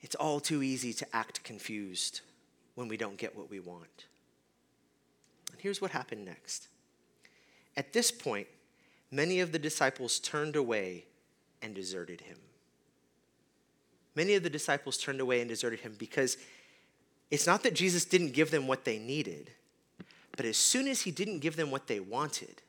It's 0.00 0.14
all 0.14 0.40
too 0.40 0.62
easy 0.62 0.92
to 0.94 1.16
act 1.16 1.42
confused 1.42 2.20
when 2.74 2.88
we 2.88 2.96
don't 2.96 3.16
get 3.16 3.36
what 3.36 3.50
we 3.50 3.60
want. 3.60 4.06
And 5.52 5.60
here's 5.60 5.80
what 5.80 5.90
happened 5.90 6.24
next. 6.24 6.68
At 7.76 7.92
this 7.92 8.10
point, 8.10 8.46
many 9.10 9.40
of 9.40 9.52
the 9.52 9.58
disciples 9.58 10.18
turned 10.18 10.56
away 10.56 11.06
and 11.62 11.74
deserted 11.74 12.20
him. 12.22 12.38
Many 14.14 14.34
of 14.34 14.42
the 14.42 14.50
disciples 14.50 14.96
turned 14.96 15.20
away 15.20 15.40
and 15.40 15.48
deserted 15.48 15.80
him 15.80 15.94
because 15.98 16.36
it's 17.30 17.46
not 17.46 17.62
that 17.64 17.74
Jesus 17.74 18.04
didn't 18.04 18.32
give 18.32 18.50
them 18.50 18.66
what 18.66 18.84
they 18.84 18.98
needed, 18.98 19.50
but 20.36 20.46
as 20.46 20.56
soon 20.56 20.88
as 20.88 21.02
he 21.02 21.10
didn't 21.10 21.40
give 21.40 21.56
them 21.56 21.70
what 21.70 21.86
they 21.86 22.00
wanted, 22.00 22.62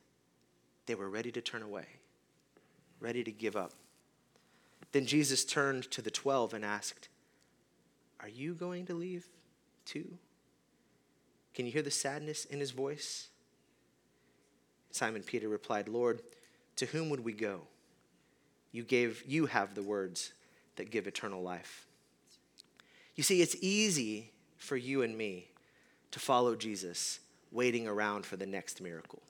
they 0.88 0.96
were 0.96 1.10
ready 1.10 1.32
to 1.32 1.42
turn 1.42 1.62
away, 1.62 1.86
ready 3.00 3.24
to 3.24 3.32
give 3.32 3.56
up. 3.56 3.74
Then 4.92 5.06
Jesus 5.06 5.46
turned 5.46 5.90
to 5.92 6.02
the 6.02 6.12
12 6.12 6.54
and 6.54 6.66
asked, 6.66 7.10
Are 8.20 8.30
you 8.30 8.54
going 8.54 8.86
to 8.88 8.94
leave 8.94 9.28
too? 9.86 10.18
Can 11.54 11.66
you 11.66 11.72
hear 11.72 11.82
the 11.82 11.92
sadness 11.92 12.46
in 12.46 12.60
his 12.60 12.72
voice? 12.72 13.30
Simon 14.92 15.24
Peter 15.24 15.48
replied, 15.48 15.88
Lord, 15.88 16.22
to 16.78 16.86
whom 16.86 17.10
would 17.10 17.24
we 17.24 17.34
go? 17.34 17.62
You 18.72 18.84
gave 18.84 19.24
you 19.28 19.46
have 19.48 19.76
the 19.76 19.84
words 19.84 20.34
that 20.76 20.92
give 20.92 21.08
eternal 21.08 21.42
life. 21.42 21.86
You 23.16 23.24
see, 23.24 23.42
it's 23.42 23.56
easy 23.62 24.32
for 24.58 24.78
you 24.78 25.02
and 25.02 25.18
me 25.18 25.48
to 26.12 26.20
follow 26.20 26.56
Jesus, 26.56 27.20
waiting 27.52 27.88
around 27.88 28.26
for 28.26 28.38
the 28.38 28.46
next 28.46 28.82
miracle, 28.82 29.22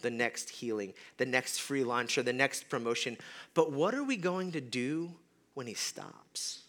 the 0.00 0.10
next 0.10 0.50
healing, 0.50 0.94
the 1.16 1.26
next 1.26 1.60
free 1.60 1.84
lunch, 1.84 2.16
or 2.18 2.22
the 2.22 2.32
next 2.32 2.68
promotion. 2.68 3.16
But 3.54 3.72
what 3.72 3.94
are 3.94 4.04
we 4.04 4.16
going 4.16 4.52
to 4.52 4.60
do 4.60 5.12
when 5.54 5.66
he 5.66 5.74
stops? 5.74 6.62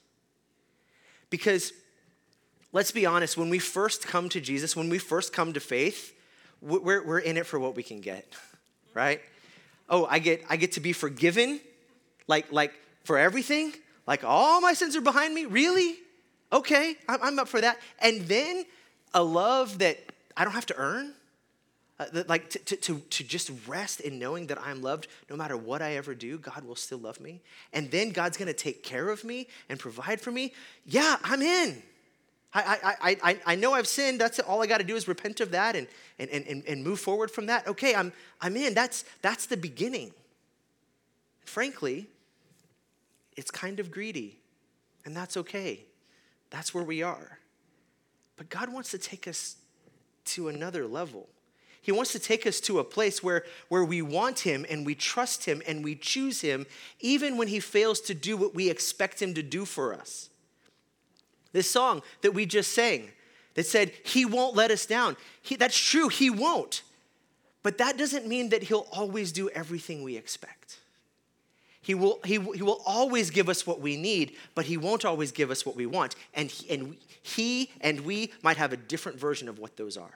Because 1.30 1.74
let's 2.72 2.92
be 2.92 3.06
honest, 3.06 3.38
when 3.38 3.50
we 3.50 3.60
first 3.60 4.08
come 4.08 4.30
to 4.30 4.42
Jesus, 4.42 4.76
when 4.76 4.90
we 4.90 4.98
first 4.98 5.34
come 5.34 5.54
to 5.54 5.60
faith, 5.60 6.14
we're, 6.62 7.06
we're 7.06 7.20
in 7.20 7.38
it 7.38 7.46
for 7.46 7.60
what 7.60 7.76
we 7.76 7.84
can 7.84 8.02
get, 8.02 8.26
right? 8.94 9.22
Oh, 9.90 10.06
I 10.10 10.20
get, 10.20 10.44
I 10.50 10.58
get 10.58 10.74
to 10.74 10.80
be 10.80 10.94
forgiven, 10.94 11.60
like, 12.28 12.52
like 12.52 12.74
for 13.10 13.18
everything? 13.18 13.74
Like 14.06 14.24
all 14.24 14.62
my 14.62 14.74
sins 14.74 14.96
are 14.96 15.02
behind 15.02 15.34
me? 15.34 15.46
Really? 15.46 15.96
Okay, 16.52 16.96
I'm, 17.08 17.22
I'm 17.24 17.40
up 17.40 17.48
for 17.48 17.62
that. 17.62 17.80
And 18.00 18.22
then 18.22 18.66
a 19.14 19.24
love 19.24 19.80
that 19.80 19.98
I 20.38 20.44
don't 20.44 20.54
have 20.54 20.66
to 20.68 20.76
earn, 20.76 21.14
uh, 22.00 22.24
like 22.28 22.50
to, 22.50 22.76
to, 22.76 23.00
to 23.00 23.24
just 23.24 23.52
rest 23.68 24.00
in 24.00 24.18
knowing 24.20 24.48
that 24.48 24.58
I'm 24.62 24.82
loved 24.82 25.08
no 25.30 25.36
matter 25.36 25.58
what 25.58 25.82
I 25.82 25.96
ever 25.96 26.16
do, 26.16 26.38
God 26.38 26.64
will 26.64 26.76
still 26.76 27.00
love 27.00 27.20
me. 27.20 27.42
And 27.74 27.92
then 27.92 28.12
God's 28.12 28.38
gonna 28.38 28.54
take 28.54 28.84
care 28.84 29.10
of 29.10 29.24
me 29.24 29.48
and 29.68 29.80
provide 29.80 30.22
for 30.22 30.32
me. 30.32 30.54
Yeah, 30.86 31.18
I'm 31.24 31.42
in. 31.42 31.84
I, 32.52 32.96
I, 33.02 33.18
I, 33.22 33.40
I 33.46 33.56
know 33.56 33.74
I've 33.74 33.88
sinned. 33.88 34.20
That's 34.20 34.40
all 34.40 34.64
I 34.64 34.68
got 34.68 34.80
to 34.80 34.84
do 34.84 34.96
is 34.96 35.08
repent 35.08 35.40
of 35.40 35.52
that 35.52 35.76
and, 35.76 35.88
and, 36.18 36.30
and, 36.32 36.64
and 36.68 36.84
move 36.84 37.00
forward 37.00 37.30
from 37.30 37.46
that. 37.46 37.68
Okay, 37.68 37.94
I'm, 37.94 38.12
I'm 38.42 38.58
in. 38.58 38.74
That's, 38.74 39.06
that's 39.22 39.46
the 39.46 39.58
beginning. 39.58 40.12
Frankly, 41.46 42.08
it's 43.38 43.52
kind 43.52 43.80
of 43.80 43.92
greedy, 43.92 44.40
and 45.06 45.16
that's 45.16 45.38
okay. 45.38 45.82
That's 46.50 46.74
where 46.74 46.84
we 46.84 47.04
are. 47.04 47.38
But 48.36 48.50
God 48.50 48.74
wants 48.74 48.90
to 48.92 48.98
take 48.98 49.28
us 49.28 49.58
to 50.26 50.48
another 50.48 50.88
level. 50.88 51.28
He 51.82 51.92
wants 51.92 52.12
to 52.12 52.20
take 52.20 52.46
us 52.46 52.60
to 52.62 52.80
a 52.80 52.84
place 52.84 53.24
where, 53.24 53.46
where 53.70 53.86
we 53.86 54.02
want 54.02 54.40
Him 54.40 54.66
and 54.70 54.86
we 54.86 54.96
trust 54.96 55.46
Him 55.46 55.62
and 55.66 55.84
we 55.84 55.96
choose 55.96 56.42
Him, 56.42 56.66
even 57.00 57.38
when 57.38 57.48
He 57.48 57.60
fails 57.60 58.02
to 58.02 58.14
do 58.14 58.36
what 58.36 58.54
we 58.54 58.70
expect 58.70 59.22
Him 59.22 59.34
to 59.34 59.44
do 59.44 59.66
for 59.66 59.94
us. 59.94 60.30
This 61.52 61.70
song 61.70 62.02
that 62.22 62.34
we 62.34 62.46
just 62.46 62.74
sang 62.74 63.10
that 63.56 63.66
said, 63.66 63.92
He 64.04 64.26
won't 64.26 64.56
let 64.56 64.72
us 64.72 64.86
down. 64.86 65.16
He, 65.42 65.56
that's 65.56 65.78
true, 65.78 66.10
He 66.10 66.30
won't. 66.30 66.84
But 67.64 67.78
that 67.78 67.98
doesn't 67.98 68.28
mean 68.28 68.50
that 68.50 68.64
He'll 68.64 68.88
always 68.92 69.32
do 69.32 69.50
everything 69.50 70.04
we 70.04 70.18
expect. 70.18 70.80
He 71.82 71.96
will, 71.96 72.20
he, 72.24 72.34
he 72.34 72.62
will 72.62 72.82
always 72.86 73.32
give 73.32 73.50
us 73.50 73.66
what 73.66 73.80
we 73.80 73.98
need, 73.98 74.36
but 74.54 74.66
He 74.66 74.78
won't 74.78 75.06
always 75.06 75.32
give 75.32 75.50
us 75.50 75.66
what 75.66 75.76
we 75.76 75.86
want. 75.86 76.16
And 76.34 76.52
he, 76.52 76.70
and 76.70 76.98
he 77.24 77.72
and 77.82 78.02
we 78.02 78.32
might 78.44 78.58
have 78.58 78.74
a 78.74 78.78
different 78.78 79.18
version 79.20 79.50
of 79.50 79.60
what 79.60 79.78
those 79.78 79.98
are. 79.98 80.14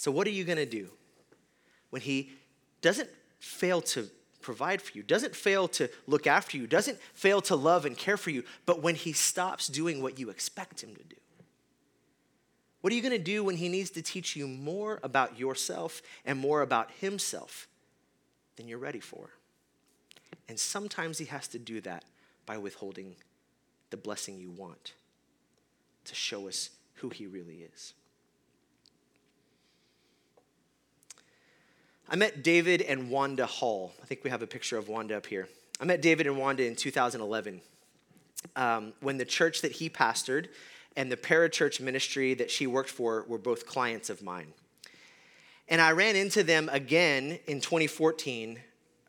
So, 0.00 0.10
what 0.10 0.26
are 0.26 0.30
you 0.30 0.44
going 0.44 0.56
to 0.56 0.64
do 0.64 0.88
when 1.90 2.00
He 2.00 2.30
doesn't 2.80 3.10
fail 3.38 3.82
to 3.82 4.08
provide 4.40 4.80
for 4.80 4.96
you, 4.96 5.02
doesn't 5.02 5.36
fail 5.36 5.68
to 5.68 5.90
look 6.06 6.26
after 6.26 6.56
you, 6.56 6.66
doesn't 6.66 6.98
fail 7.12 7.42
to 7.42 7.54
love 7.54 7.84
and 7.84 7.98
care 7.98 8.16
for 8.16 8.30
you, 8.30 8.42
but 8.64 8.82
when 8.82 8.94
He 8.94 9.12
stops 9.12 9.66
doing 9.66 10.00
what 10.00 10.18
you 10.18 10.30
expect 10.30 10.82
Him 10.82 10.96
to 10.96 11.04
do. 11.04 11.16
What 12.80 12.94
are 12.94 12.96
you 12.96 13.02
going 13.02 13.12
to 13.12 13.22
do 13.22 13.44
when 13.44 13.56
He 13.56 13.68
needs 13.68 13.90
to 13.90 14.00
teach 14.00 14.34
you 14.36 14.48
more 14.48 15.00
about 15.02 15.38
yourself 15.38 16.00
and 16.24 16.38
more 16.38 16.62
about 16.62 16.90
Himself 16.92 17.68
than 18.56 18.68
you're 18.68 18.78
ready 18.78 19.00
for? 19.00 19.28
And 20.48 20.58
sometimes 20.58 21.18
He 21.18 21.26
has 21.26 21.46
to 21.48 21.58
do 21.58 21.82
that 21.82 22.06
by 22.46 22.56
withholding 22.56 23.16
the 23.90 23.98
blessing 23.98 24.38
you 24.38 24.50
want 24.50 24.94
to 26.06 26.14
show 26.14 26.48
us 26.48 26.70
who 26.94 27.10
He 27.10 27.26
really 27.26 27.66
is. 27.74 27.92
I 32.12 32.16
met 32.16 32.42
David 32.42 32.82
and 32.82 33.08
Wanda 33.08 33.46
Hall. 33.46 33.92
I 34.02 34.06
think 34.06 34.24
we 34.24 34.30
have 34.30 34.42
a 34.42 34.46
picture 34.46 34.76
of 34.76 34.88
Wanda 34.88 35.16
up 35.16 35.26
here. 35.26 35.48
I 35.80 35.84
met 35.84 36.02
David 36.02 36.26
and 36.26 36.36
Wanda 36.36 36.66
in 36.66 36.74
2011 36.74 37.60
um, 38.56 38.92
when 39.00 39.16
the 39.16 39.24
church 39.24 39.62
that 39.62 39.70
he 39.70 39.88
pastored 39.88 40.48
and 40.96 41.10
the 41.10 41.16
parachurch 41.16 41.80
ministry 41.80 42.34
that 42.34 42.50
she 42.50 42.66
worked 42.66 42.90
for 42.90 43.24
were 43.28 43.38
both 43.38 43.64
clients 43.64 44.10
of 44.10 44.24
mine. 44.24 44.48
And 45.68 45.80
I 45.80 45.92
ran 45.92 46.16
into 46.16 46.42
them 46.42 46.68
again 46.72 47.38
in 47.46 47.60
2014, 47.60 48.58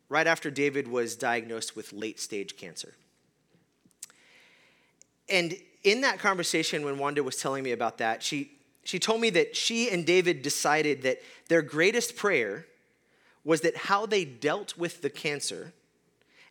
right 0.08 0.28
after 0.28 0.52
David 0.52 0.88
was 0.88 1.16
diagnosed 1.16 1.76
with 1.76 1.92
late 1.94 2.20
stage 2.20 2.56
cancer. 2.56 2.94
And 5.28 5.56
in 5.84 6.02
that 6.02 6.20
conversation, 6.20 6.86
when 6.86 7.00
Wanda 7.00 7.24
was 7.24 7.38
telling 7.38 7.64
me 7.64 7.72
about 7.72 7.98
that, 7.98 8.22
she, 8.22 8.52
she 8.84 9.00
told 9.00 9.22
me 9.22 9.32
that 9.32 9.56
she 9.56 9.90
and 9.90 10.06
David 10.06 10.44
decided 10.44 11.02
that 11.02 11.24
their 11.48 11.64
greatest 11.64 12.16
prayer 12.16 12.68
was 13.44 13.62
that 13.62 13.76
how 13.76 14.06
they 14.06 14.26
dealt 14.26 14.78
with 14.78 15.02
the 15.02 15.10
cancer 15.10 15.74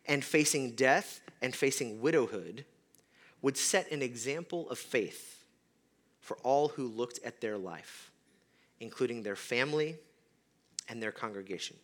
and 0.05 0.23
facing 0.23 0.71
death 0.71 1.21
and 1.41 1.55
facing 1.55 2.01
widowhood 2.01 2.65
would 3.41 3.57
set 3.57 3.91
an 3.91 4.01
example 4.01 4.69
of 4.69 4.77
faith 4.77 5.43
for 6.19 6.37
all 6.43 6.69
who 6.69 6.87
looked 6.87 7.19
at 7.25 7.41
their 7.41 7.57
life, 7.57 8.11
including 8.79 9.23
their 9.23 9.35
family 9.35 9.97
and 10.87 11.01
their 11.01 11.11
congregation. 11.11 11.77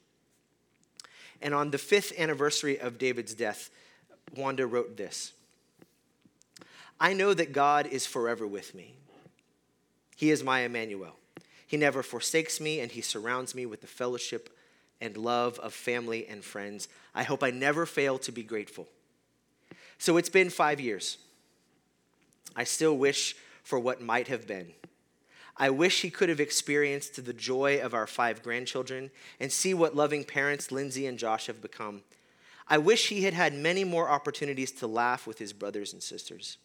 And 1.42 1.54
on 1.54 1.72
the 1.72 1.78
fifth 1.78 2.14
anniversary 2.18 2.80
of 2.80 2.98
David's 2.98 3.34
death, 3.34 3.70
Wanda 4.36 4.66
wrote 4.68 4.98
this 4.98 5.34
I 7.00 7.14
know 7.14 7.34
that 7.34 7.54
God 7.54 7.88
is 7.88 8.06
forever 8.06 8.46
with 8.46 8.74
me. 8.74 8.96
He 10.16 10.32
is 10.32 10.44
my 10.44 10.62
Emmanuel. 10.62 11.16
He 11.66 11.78
never 11.78 12.02
forsakes 12.02 12.60
me, 12.60 12.80
and 12.80 12.92
He 12.92 13.02
surrounds 13.02 13.54
me 13.54 13.66
with 13.66 13.82
the 13.82 13.88
fellowship 13.88 14.57
and 15.02 15.18
love 15.18 15.60
of 15.60 15.74
family 15.74 16.28
and 16.28 16.44
friends. 16.44 16.88
I 17.14 17.24
hope 17.24 17.44
I 17.44 17.52
never 17.52 17.86
fail 17.86 18.18
to 18.20 18.32
be 18.32 18.44
grateful. 18.44 18.88
So 19.98 20.18
it's 20.18 20.30
been 20.30 20.50
five 20.50 20.80
years. 20.80 21.18
I 22.56 22.64
still 22.64 22.98
wish 22.98 23.36
for 23.64 23.80
what 23.80 24.02
might 24.02 24.28
have 24.28 24.48
been. 24.48 24.74
I 25.58 25.70
wish 25.72 26.02
he 26.02 26.10
could 26.10 26.30
have 26.30 26.40
experienced 26.40 27.24
the 27.24 27.34
joy 27.34 27.80
of 27.82 27.94
our 27.94 28.08
five 28.08 28.44
grandchildren 28.44 29.10
and 29.40 29.52
see 29.52 29.74
what 29.74 29.96
loving 29.96 30.24
parents 30.24 30.72
Lindsay 30.72 31.08
and 31.08 31.18
Josh 31.18 31.48
have 31.48 31.62
become. 31.62 32.04
I 32.68 32.78
wish 32.78 33.08
he 33.08 33.24
had 33.24 33.34
had 33.34 33.54
many 33.54 33.84
more 33.84 34.10
opportunities 34.10 34.72
to 34.74 34.88
laugh 34.88 35.26
with 35.26 35.40
his 35.40 35.54
brothers 35.54 35.94
and 35.94 36.04
sisters. 36.04 36.58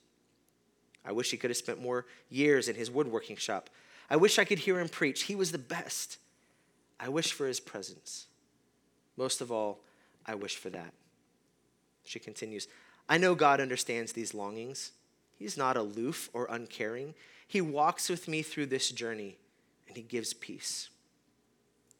I 1.04 1.12
wish 1.12 1.30
he 1.30 1.36
could 1.36 1.50
have 1.50 1.56
spent 1.56 1.80
more 1.80 2.06
years 2.28 2.68
in 2.68 2.76
his 2.76 2.90
woodworking 2.90 3.36
shop. 3.36 3.70
I 4.10 4.16
wish 4.16 4.38
I 4.38 4.44
could 4.44 4.60
hear 4.60 4.78
him 4.78 4.88
preach. 4.88 5.22
He 5.22 5.34
was 5.34 5.52
the 5.52 5.58
best. 5.58 6.18
I 7.02 7.08
wish 7.08 7.32
for 7.32 7.48
his 7.48 7.58
presence. 7.58 8.26
Most 9.16 9.40
of 9.40 9.50
all, 9.50 9.80
I 10.24 10.36
wish 10.36 10.56
for 10.56 10.70
that. 10.70 10.94
She 12.04 12.20
continues 12.20 12.68
I 13.08 13.18
know 13.18 13.34
God 13.34 13.60
understands 13.60 14.12
these 14.12 14.32
longings. 14.32 14.92
He's 15.36 15.56
not 15.56 15.76
aloof 15.76 16.30
or 16.32 16.46
uncaring. 16.48 17.14
He 17.48 17.60
walks 17.60 18.08
with 18.08 18.28
me 18.28 18.42
through 18.42 18.66
this 18.66 18.90
journey 18.90 19.36
and 19.88 19.96
he 19.96 20.02
gives 20.04 20.32
peace. 20.32 20.88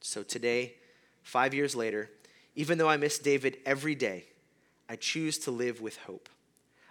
So 0.00 0.22
today, 0.22 0.74
five 1.22 1.52
years 1.52 1.74
later, 1.74 2.08
even 2.54 2.78
though 2.78 2.88
I 2.88 2.96
miss 2.96 3.18
David 3.18 3.58
every 3.66 3.96
day, 3.96 4.26
I 4.88 4.94
choose 4.94 5.38
to 5.38 5.50
live 5.50 5.80
with 5.80 5.96
hope. 5.98 6.28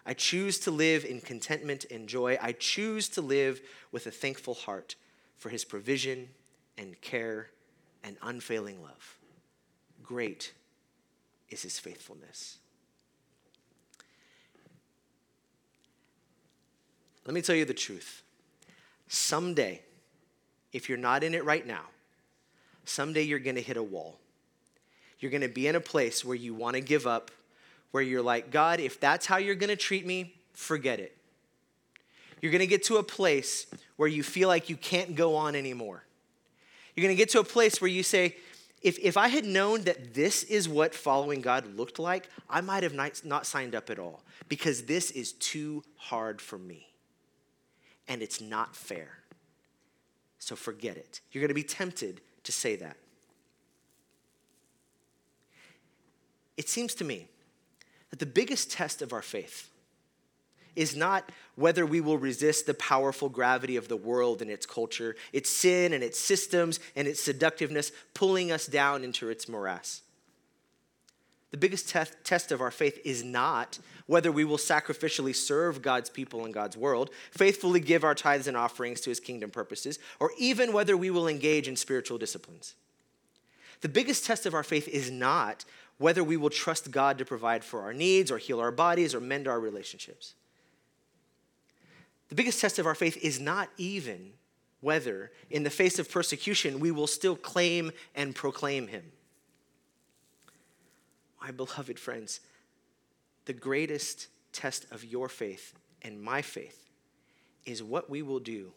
I 0.05 0.13
choose 0.13 0.59
to 0.59 0.71
live 0.71 1.05
in 1.05 1.21
contentment 1.21 1.85
and 1.89 2.09
joy. 2.09 2.37
I 2.41 2.51
choose 2.51 3.07
to 3.09 3.21
live 3.21 3.61
with 3.91 4.05
a 4.07 4.11
thankful 4.11 4.55
heart 4.55 4.95
for 5.37 5.49
his 5.49 5.63
provision 5.63 6.29
and 6.77 6.99
care 6.99 7.47
and 8.03 8.17
unfailing 8.21 8.81
love. 8.81 9.17
Great 10.03 10.53
is 11.49 11.61
his 11.61 11.79
faithfulness. 11.79 12.57
Let 17.25 17.33
me 17.33 17.41
tell 17.41 17.55
you 17.55 17.65
the 17.65 17.73
truth. 17.73 18.23
Someday, 19.07 19.81
if 20.73 20.89
you're 20.89 20.97
not 20.97 21.23
in 21.23 21.33
it 21.33 21.45
right 21.45 21.65
now, 21.65 21.83
someday 22.85 23.21
you're 23.21 23.39
going 23.39 23.55
to 23.55 23.61
hit 23.61 23.77
a 23.77 23.83
wall. 23.83 24.17
You're 25.19 25.31
going 25.31 25.41
to 25.41 25.47
be 25.47 25.67
in 25.67 25.75
a 25.75 25.81
place 25.81 26.25
where 26.25 26.35
you 26.35 26.53
want 26.53 26.75
to 26.75 26.81
give 26.81 27.05
up, 27.05 27.29
where 27.91 28.01
you're 28.01 28.23
like, 28.23 28.49
God, 28.49 28.79
if 28.79 28.99
that's 28.99 29.25
how 29.25 29.37
you're 29.37 29.55
going 29.55 29.69
to 29.69 29.75
treat 29.75 30.05
me, 30.05 30.33
forget 30.53 30.99
it. 30.99 31.15
You're 32.41 32.51
going 32.51 32.61
to 32.61 32.67
get 32.67 32.83
to 32.85 32.97
a 32.97 33.03
place 33.03 33.67
where 33.97 34.09
you 34.09 34.23
feel 34.23 34.47
like 34.47 34.69
you 34.69 34.75
can't 34.75 35.15
go 35.15 35.35
on 35.35 35.55
anymore. 35.55 36.03
You're 36.95 37.03
going 37.03 37.15
to 37.15 37.21
get 37.21 37.29
to 37.29 37.39
a 37.39 37.43
place 37.43 37.81
where 37.81 37.89
you 37.89 38.03
say, 38.03 38.35
if, 38.81 38.97
if 38.99 39.15
I 39.15 39.27
had 39.27 39.45
known 39.45 39.83
that 39.83 40.13
this 40.13 40.43
is 40.43 40.67
what 40.67 40.95
following 40.95 41.41
God 41.41 41.75
looked 41.77 41.99
like, 41.99 42.27
I 42.49 42.61
might 42.61 42.83
have 42.83 42.93
not, 42.93 43.21
not 43.23 43.45
signed 43.45 43.75
up 43.75 43.89
at 43.89 43.99
all 43.99 44.23
because 44.49 44.83
this 44.83 45.11
is 45.11 45.33
too 45.33 45.83
hard 45.95 46.41
for 46.41 46.57
me. 46.57 46.87
And 48.07 48.21
it's 48.21 48.41
not 48.41 48.75
fair. 48.75 49.19
So 50.39 50.55
forget 50.55 50.97
it. 50.97 51.21
You're 51.31 51.41
going 51.41 51.49
to 51.49 51.53
be 51.53 51.63
tempted 51.63 52.21
to 52.43 52.51
say 52.51 52.75
that. 52.77 52.97
It 56.57 56.67
seems 56.67 56.93
to 56.95 57.03
me 57.03 57.27
that 58.09 58.19
the 58.19 58.25
biggest 58.25 58.71
test 58.71 59.01
of 59.01 59.13
our 59.13 59.21
faith 59.21 59.70
is 60.75 60.95
not 60.95 61.29
whether 61.55 61.85
we 61.85 62.01
will 62.01 62.17
resist 62.17 62.65
the 62.65 62.73
powerful 62.73 63.29
gravity 63.29 63.75
of 63.75 63.87
the 63.87 63.97
world 63.97 64.41
and 64.41 64.49
its 64.49 64.65
culture, 64.65 65.15
its 65.33 65.49
sin 65.49 65.93
and 65.93 66.03
its 66.03 66.19
systems 66.19 66.79
and 66.95 67.07
its 67.07 67.21
seductiveness 67.21 67.91
pulling 68.13 68.51
us 68.51 68.67
down 68.67 69.03
into 69.03 69.29
its 69.29 69.49
morass. 69.49 70.01
The 71.51 71.57
biggest 71.57 71.89
te- 71.89 72.03
test 72.23 72.51
of 72.51 72.61
our 72.61 72.71
faith 72.71 72.99
is 73.03 73.23
not 73.23 73.79
whether 74.07 74.31
we 74.31 74.45
will 74.45 74.57
sacrificially 74.57 75.35
serve 75.35 75.81
God's 75.81 76.09
people 76.09 76.45
and 76.45 76.53
God's 76.53 76.77
world, 76.77 77.09
faithfully 77.31 77.79
give 77.79 78.03
our 78.03 78.15
tithes 78.15 78.47
and 78.47 78.57
offerings 78.57 79.01
to 79.01 79.09
his 79.09 79.19
kingdom 79.19 79.51
purposes, 79.51 79.99
or 80.19 80.31
even 80.37 80.73
whether 80.73 80.95
we 80.95 81.09
will 81.09 81.27
engage 81.27 81.67
in 81.67 81.75
spiritual 81.75 82.17
disciplines. 82.17 82.75
The 83.81 83.89
biggest 83.89 84.25
test 84.25 84.45
of 84.45 84.53
our 84.53 84.63
faith 84.63 84.87
is 84.87 85.11
not 85.11 85.65
whether 85.97 86.23
we 86.23 86.37
will 86.37 86.49
trust 86.49 86.91
God 86.91 87.17
to 87.17 87.25
provide 87.25 87.63
for 87.63 87.81
our 87.81 87.93
needs 87.93 88.31
or 88.31 88.37
heal 88.37 88.59
our 88.59 88.71
bodies 88.71 89.13
or 89.13 89.19
mend 89.19 89.47
our 89.47 89.59
relationships. 89.59 90.33
The 92.31 92.35
biggest 92.35 92.61
test 92.61 92.79
of 92.79 92.85
our 92.85 92.95
faith 92.95 93.17
is 93.17 93.41
not 93.41 93.67
even 93.75 94.31
whether, 94.79 95.33
in 95.49 95.63
the 95.63 95.69
face 95.69 95.99
of 95.99 96.09
persecution, 96.09 96.79
we 96.79 96.89
will 96.89 97.05
still 97.05 97.35
claim 97.35 97.91
and 98.15 98.33
proclaim 98.33 98.87
him. 98.87 99.03
My 101.41 101.51
beloved 101.51 101.99
friends, 101.99 102.39
the 103.43 103.51
greatest 103.51 104.27
test 104.53 104.85
of 104.91 105.03
your 105.03 105.27
faith 105.27 105.73
and 106.03 106.21
my 106.21 106.41
faith 106.41 106.87
is 107.65 107.83
what 107.83 108.09
we 108.09 108.21
will 108.21 108.39
do 108.39 108.71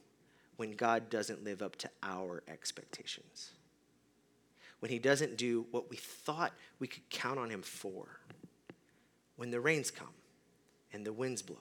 when 0.57 0.73
God 0.73 1.09
doesn't 1.09 1.45
live 1.45 1.62
up 1.62 1.77
to 1.77 1.90
our 2.03 2.43
expectations. 2.49 3.53
When 4.81 4.90
he 4.90 4.99
doesn't 4.99 5.37
do 5.37 5.64
what 5.71 5.88
we 5.90 5.97
thought 5.97 6.53
we 6.81 6.88
could 6.88 7.09
count 7.09 7.38
on 7.38 7.51
him 7.51 7.62
for. 7.62 8.19
When 9.37 9.53
the 9.53 9.61
rains 9.61 9.93
come 9.93 10.09
and 10.93 11.07
the 11.07 11.12
winds 11.12 11.40
blow 11.40 11.61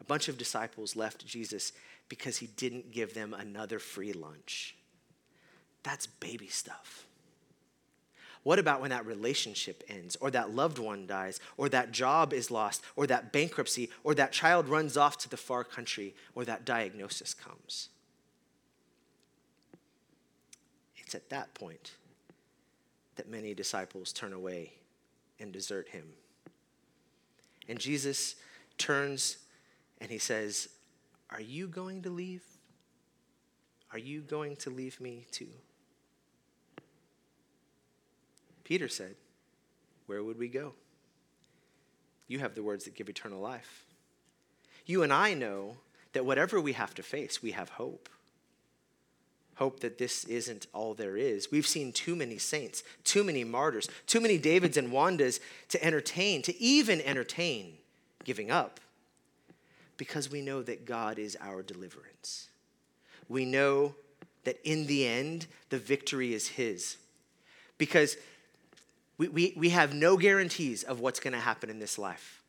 a 0.00 0.04
bunch 0.04 0.28
of 0.28 0.38
disciples 0.38 0.96
left 0.96 1.26
Jesus 1.26 1.72
because 2.08 2.38
he 2.38 2.46
didn't 2.46 2.90
give 2.90 3.14
them 3.14 3.34
another 3.34 3.78
free 3.78 4.12
lunch. 4.12 4.76
That's 5.82 6.06
baby 6.06 6.48
stuff. 6.48 7.06
What 8.42 8.58
about 8.58 8.80
when 8.80 8.90
that 8.90 9.04
relationship 9.04 9.84
ends, 9.88 10.16
or 10.16 10.30
that 10.30 10.50
loved 10.50 10.78
one 10.78 11.06
dies, 11.06 11.40
or 11.58 11.68
that 11.68 11.92
job 11.92 12.32
is 12.32 12.50
lost, 12.50 12.82
or 12.96 13.06
that 13.06 13.32
bankruptcy, 13.32 13.90
or 14.02 14.14
that 14.14 14.32
child 14.32 14.66
runs 14.66 14.96
off 14.96 15.18
to 15.18 15.28
the 15.28 15.36
far 15.36 15.62
country, 15.62 16.14
or 16.34 16.46
that 16.46 16.64
diagnosis 16.64 17.34
comes? 17.34 17.90
It's 20.96 21.14
at 21.14 21.28
that 21.28 21.52
point 21.52 21.92
that 23.16 23.28
many 23.28 23.52
disciples 23.52 24.10
turn 24.12 24.32
away 24.32 24.72
and 25.38 25.52
desert 25.52 25.88
him. 25.88 26.04
And 27.68 27.78
Jesus 27.78 28.36
turns 28.78 29.36
and 30.00 30.10
he 30.10 30.18
says, 30.18 30.68
Are 31.30 31.40
you 31.40 31.68
going 31.68 32.02
to 32.02 32.10
leave? 32.10 32.42
Are 33.92 33.98
you 33.98 34.20
going 34.20 34.56
to 34.56 34.70
leave 34.70 35.00
me 35.00 35.26
too? 35.30 35.48
Peter 38.64 38.88
said, 38.88 39.16
Where 40.06 40.22
would 40.22 40.38
we 40.38 40.48
go? 40.48 40.74
You 42.28 42.38
have 42.38 42.54
the 42.54 42.62
words 42.62 42.84
that 42.84 42.94
give 42.94 43.08
eternal 43.08 43.40
life. 43.40 43.84
You 44.86 45.02
and 45.02 45.12
I 45.12 45.34
know 45.34 45.78
that 46.12 46.24
whatever 46.24 46.60
we 46.60 46.72
have 46.74 46.94
to 46.94 47.02
face, 47.02 47.42
we 47.42 47.50
have 47.52 47.70
hope. 47.70 48.08
Hope 49.56 49.80
that 49.80 49.98
this 49.98 50.24
isn't 50.24 50.66
all 50.72 50.94
there 50.94 51.16
is. 51.16 51.50
We've 51.50 51.66
seen 51.66 51.92
too 51.92 52.16
many 52.16 52.38
saints, 52.38 52.82
too 53.04 53.22
many 53.24 53.44
martyrs, 53.44 53.88
too 54.06 54.20
many 54.20 54.38
Davids 54.38 54.76
and 54.76 54.90
Wandas 54.90 55.40
to 55.68 55.84
entertain, 55.84 56.40
to 56.42 56.58
even 56.62 57.00
entertain 57.02 57.74
giving 58.24 58.50
up, 58.50 58.80
because 60.00 60.30
we 60.30 60.40
know 60.40 60.62
that 60.62 60.86
God 60.86 61.18
is 61.18 61.36
our 61.42 61.62
deliverance. 61.62 62.48
We 63.28 63.44
know 63.44 63.94
that 64.44 64.58
in 64.64 64.86
the 64.86 65.06
end, 65.06 65.46
the 65.68 65.76
victory 65.76 66.32
is 66.32 66.48
His. 66.48 66.96
Because 67.76 68.16
we, 69.18 69.28
we, 69.28 69.52
we 69.58 69.68
have 69.68 69.92
no 69.92 70.16
guarantees 70.16 70.84
of 70.84 71.00
what's 71.00 71.20
going 71.20 71.34
to 71.34 71.38
happen 71.38 71.68
in 71.68 71.80
this 71.80 71.98
life. 71.98 72.42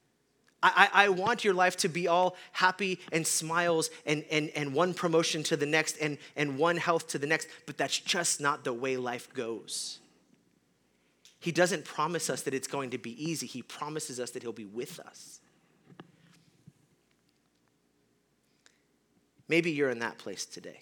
I, 0.63 0.87
I, 0.93 1.05
I, 1.05 1.09
want 1.09 1.43
your 1.43 1.53
life 1.53 1.75
to 1.77 1.89
be 1.89 2.07
all 2.07 2.37
happy 2.53 3.01
and 3.11 3.27
smiles 3.27 3.89
and, 4.05 4.23
and, 4.31 4.49
and 4.55 4.73
one 4.73 4.93
promotion 4.93 5.43
to 5.43 5.57
the 5.57 5.65
next 5.65 5.97
and, 5.97 6.19
and 6.37 6.57
one 6.57 6.77
health 6.77 7.09
to 7.09 7.17
the 7.17 7.27
next, 7.27 7.49
but 7.65 7.77
that's 7.77 7.99
just 7.99 8.39
not 8.39 8.63
the 8.63 8.71
way 8.71 8.95
life 8.95 9.27
goes. 9.33 9.99
He 11.41 11.51
doesn't 11.51 11.83
promise 11.83 12.29
us 12.29 12.43
that 12.43 12.53
it's 12.53 12.69
going 12.69 12.91
to 12.91 12.97
be 12.97 13.21
easy, 13.21 13.45
He 13.45 13.61
promises 13.61 14.21
us 14.21 14.31
that 14.31 14.41
He'll 14.41 14.53
be 14.53 14.63
with 14.63 15.01
us. 15.01 15.40
Maybe 19.51 19.69
you're 19.71 19.89
in 19.89 19.99
that 19.99 20.17
place 20.17 20.45
today. 20.45 20.79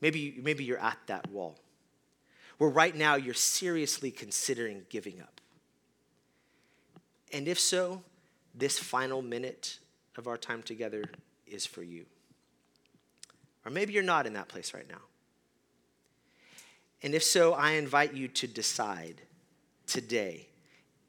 Maybe, 0.00 0.40
maybe 0.42 0.64
you're 0.64 0.78
at 0.78 0.96
that 1.08 1.30
wall 1.30 1.58
where 2.56 2.70
right 2.70 2.96
now 2.96 3.16
you're 3.16 3.34
seriously 3.34 4.10
considering 4.10 4.86
giving 4.88 5.20
up? 5.20 5.42
And 7.34 7.46
if 7.46 7.60
so, 7.60 8.02
this 8.54 8.78
final 8.78 9.20
minute 9.20 9.78
of 10.16 10.26
our 10.26 10.38
time 10.38 10.62
together 10.62 11.04
is 11.46 11.66
for 11.66 11.82
you. 11.82 12.06
Or 13.66 13.70
maybe 13.70 13.92
you're 13.92 14.02
not 14.02 14.26
in 14.26 14.32
that 14.32 14.48
place 14.48 14.72
right 14.72 14.88
now. 14.88 15.02
And 17.02 17.14
if 17.14 17.22
so, 17.22 17.52
I 17.52 17.72
invite 17.72 18.14
you 18.14 18.26
to 18.28 18.46
decide 18.46 19.20
today, 19.86 20.48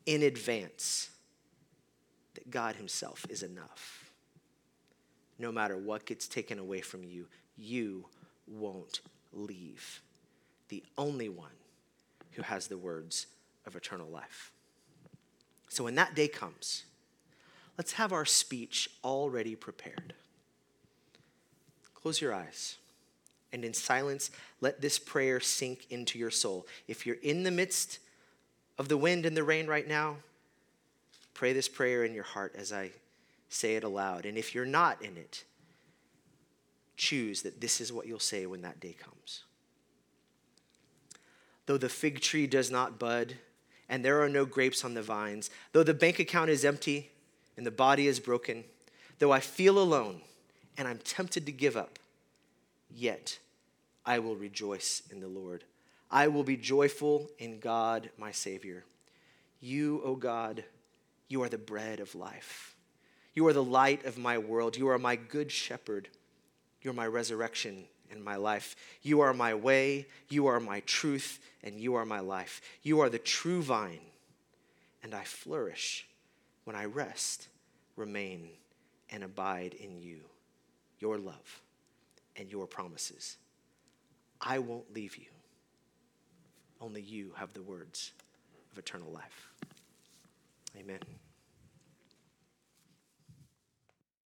in 0.05 0.21
advance, 0.21 1.11
that 2.33 2.51
God 2.51 2.75
Himself 2.75 3.25
is 3.29 3.41
enough. 3.41 4.04
No 5.37 5.51
matter 5.51 5.77
what 5.77 6.05
gets 6.05 6.27
taken 6.27 6.59
away 6.59 6.81
from 6.81 7.03
you, 7.03 7.27
you 7.57 8.05
won't 8.47 9.01
leave 9.33 10.01
the 10.69 10.83
only 10.97 11.29
one 11.29 11.51
who 12.31 12.41
has 12.41 12.67
the 12.67 12.77
words 12.77 13.27
of 13.65 13.75
eternal 13.75 14.07
life. 14.07 14.51
So 15.69 15.83
when 15.83 15.95
that 15.95 16.15
day 16.15 16.27
comes, 16.27 16.83
let's 17.77 17.93
have 17.93 18.13
our 18.13 18.25
speech 18.25 18.89
already 19.03 19.55
prepared. 19.55 20.13
Close 21.93 22.21
your 22.21 22.33
eyes 22.33 22.77
and 23.55 23.63
in 23.63 23.73
silence, 23.73 24.31
let 24.59 24.81
this 24.81 24.99
prayer 24.99 25.39
sink 25.39 25.87
into 25.89 26.19
your 26.19 26.29
soul. 26.29 26.67
If 26.89 27.05
you're 27.05 27.15
in 27.23 27.43
the 27.43 27.51
midst 27.51 27.99
of 28.77 28.89
the 28.89 28.97
wind 28.97 29.25
and 29.25 29.35
the 29.35 29.45
rain 29.45 29.65
right 29.65 29.87
now, 29.87 30.17
pray 31.33 31.53
this 31.53 31.69
prayer 31.69 32.03
in 32.03 32.13
your 32.13 32.25
heart 32.25 32.53
as 32.57 32.73
I 32.73 32.91
say 33.49 33.75
it 33.75 33.83
aloud. 33.83 34.25
And 34.25 34.37
if 34.37 34.53
you're 34.53 34.65
not 34.65 35.01
in 35.01 35.17
it, 35.17 35.43
choose 36.97 37.41
that 37.41 37.61
this 37.61 37.81
is 37.81 37.91
what 37.91 38.07
you'll 38.07 38.19
say 38.19 38.45
when 38.45 38.61
that 38.61 38.79
day 38.79 38.95
comes 38.97 39.43
though 41.65 41.77
the 41.77 41.89
fig 41.89 42.21
tree 42.21 42.47
does 42.47 42.71
not 42.71 42.99
bud, 42.99 43.35
and 43.89 44.03
there 44.03 44.21
are 44.21 44.29
no 44.29 44.45
grapes 44.45 44.83
on 44.83 44.93
the 44.93 45.01
vines, 45.01 45.49
though 45.71 45.83
the 45.83 45.93
bank 45.93 46.19
account 46.19 46.49
is 46.49 46.65
empty 46.65 47.11
and 47.57 47.65
the 47.65 47.71
body 47.71 48.07
is 48.07 48.19
broken, 48.19 48.63
though 49.19 49.31
I 49.31 49.39
feel 49.39 49.79
alone 49.79 50.21
and 50.77 50.87
I'm 50.87 50.97
tempted 50.99 51.45
to 51.45 51.51
give 51.51 51.77
up, 51.77 51.99
yet 52.93 53.39
I 54.05 54.19
will 54.19 54.35
rejoice 54.35 55.03
in 55.11 55.19
the 55.19 55.27
Lord. 55.27 55.63
I 56.11 56.27
will 56.27 56.43
be 56.43 56.57
joyful 56.57 57.29
in 57.39 57.59
God, 57.59 58.09
my 58.17 58.31
Savior. 58.31 58.83
You, 59.59 60.01
O 60.03 60.09
oh 60.09 60.15
God, 60.15 60.63
you 61.27 61.41
are 61.43 61.49
the 61.49 61.57
bread 61.57 61.99
of 61.99 62.13
life. 62.13 62.74
You 63.35 63.45
are 63.47 63.53
the 63.53 63.63
light 63.63 64.05
of 64.05 64.17
my 64.17 64.37
world. 64.37 64.77
You 64.77 64.87
are 64.87 64.97
my 64.97 65.17
good 65.17 65.51
shepherd. 65.51 66.07
You're 66.81 66.93
my 66.93 67.07
resurrection 67.07 67.85
in 68.09 68.23
my 68.23 68.35
life. 68.37 68.75
You 69.01 69.21
are 69.21 69.33
my 69.33 69.53
way, 69.53 70.07
you 70.29 70.47
are 70.47 70.59
my 70.59 70.79
truth, 70.81 71.39
and 71.63 71.79
you 71.79 71.95
are 71.95 72.05
my 72.05 72.19
life. 72.19 72.61
You 72.83 73.01
are 73.01 73.09
the 73.09 73.19
true 73.19 73.61
vine, 73.61 73.99
and 75.03 75.13
I 75.13 75.23
flourish 75.23 76.07
when 76.63 76.75
I 76.75 76.85
rest, 76.85 77.47
remain, 77.95 78.49
and 79.09 79.23
abide 79.23 79.73
in 79.73 79.99
you, 79.99 80.21
your 80.99 81.17
love, 81.17 81.61
and 82.35 82.51
your 82.51 82.67
promises. 82.67 83.37
I 84.41 84.59
won't 84.59 84.93
leave 84.93 85.17
you. 85.17 85.25
Only 86.81 87.01
you 87.01 87.31
have 87.37 87.53
the 87.53 87.61
words 87.61 88.11
of 88.71 88.77
eternal 88.77 89.11
life. 89.11 89.49
Amen. 90.77 90.99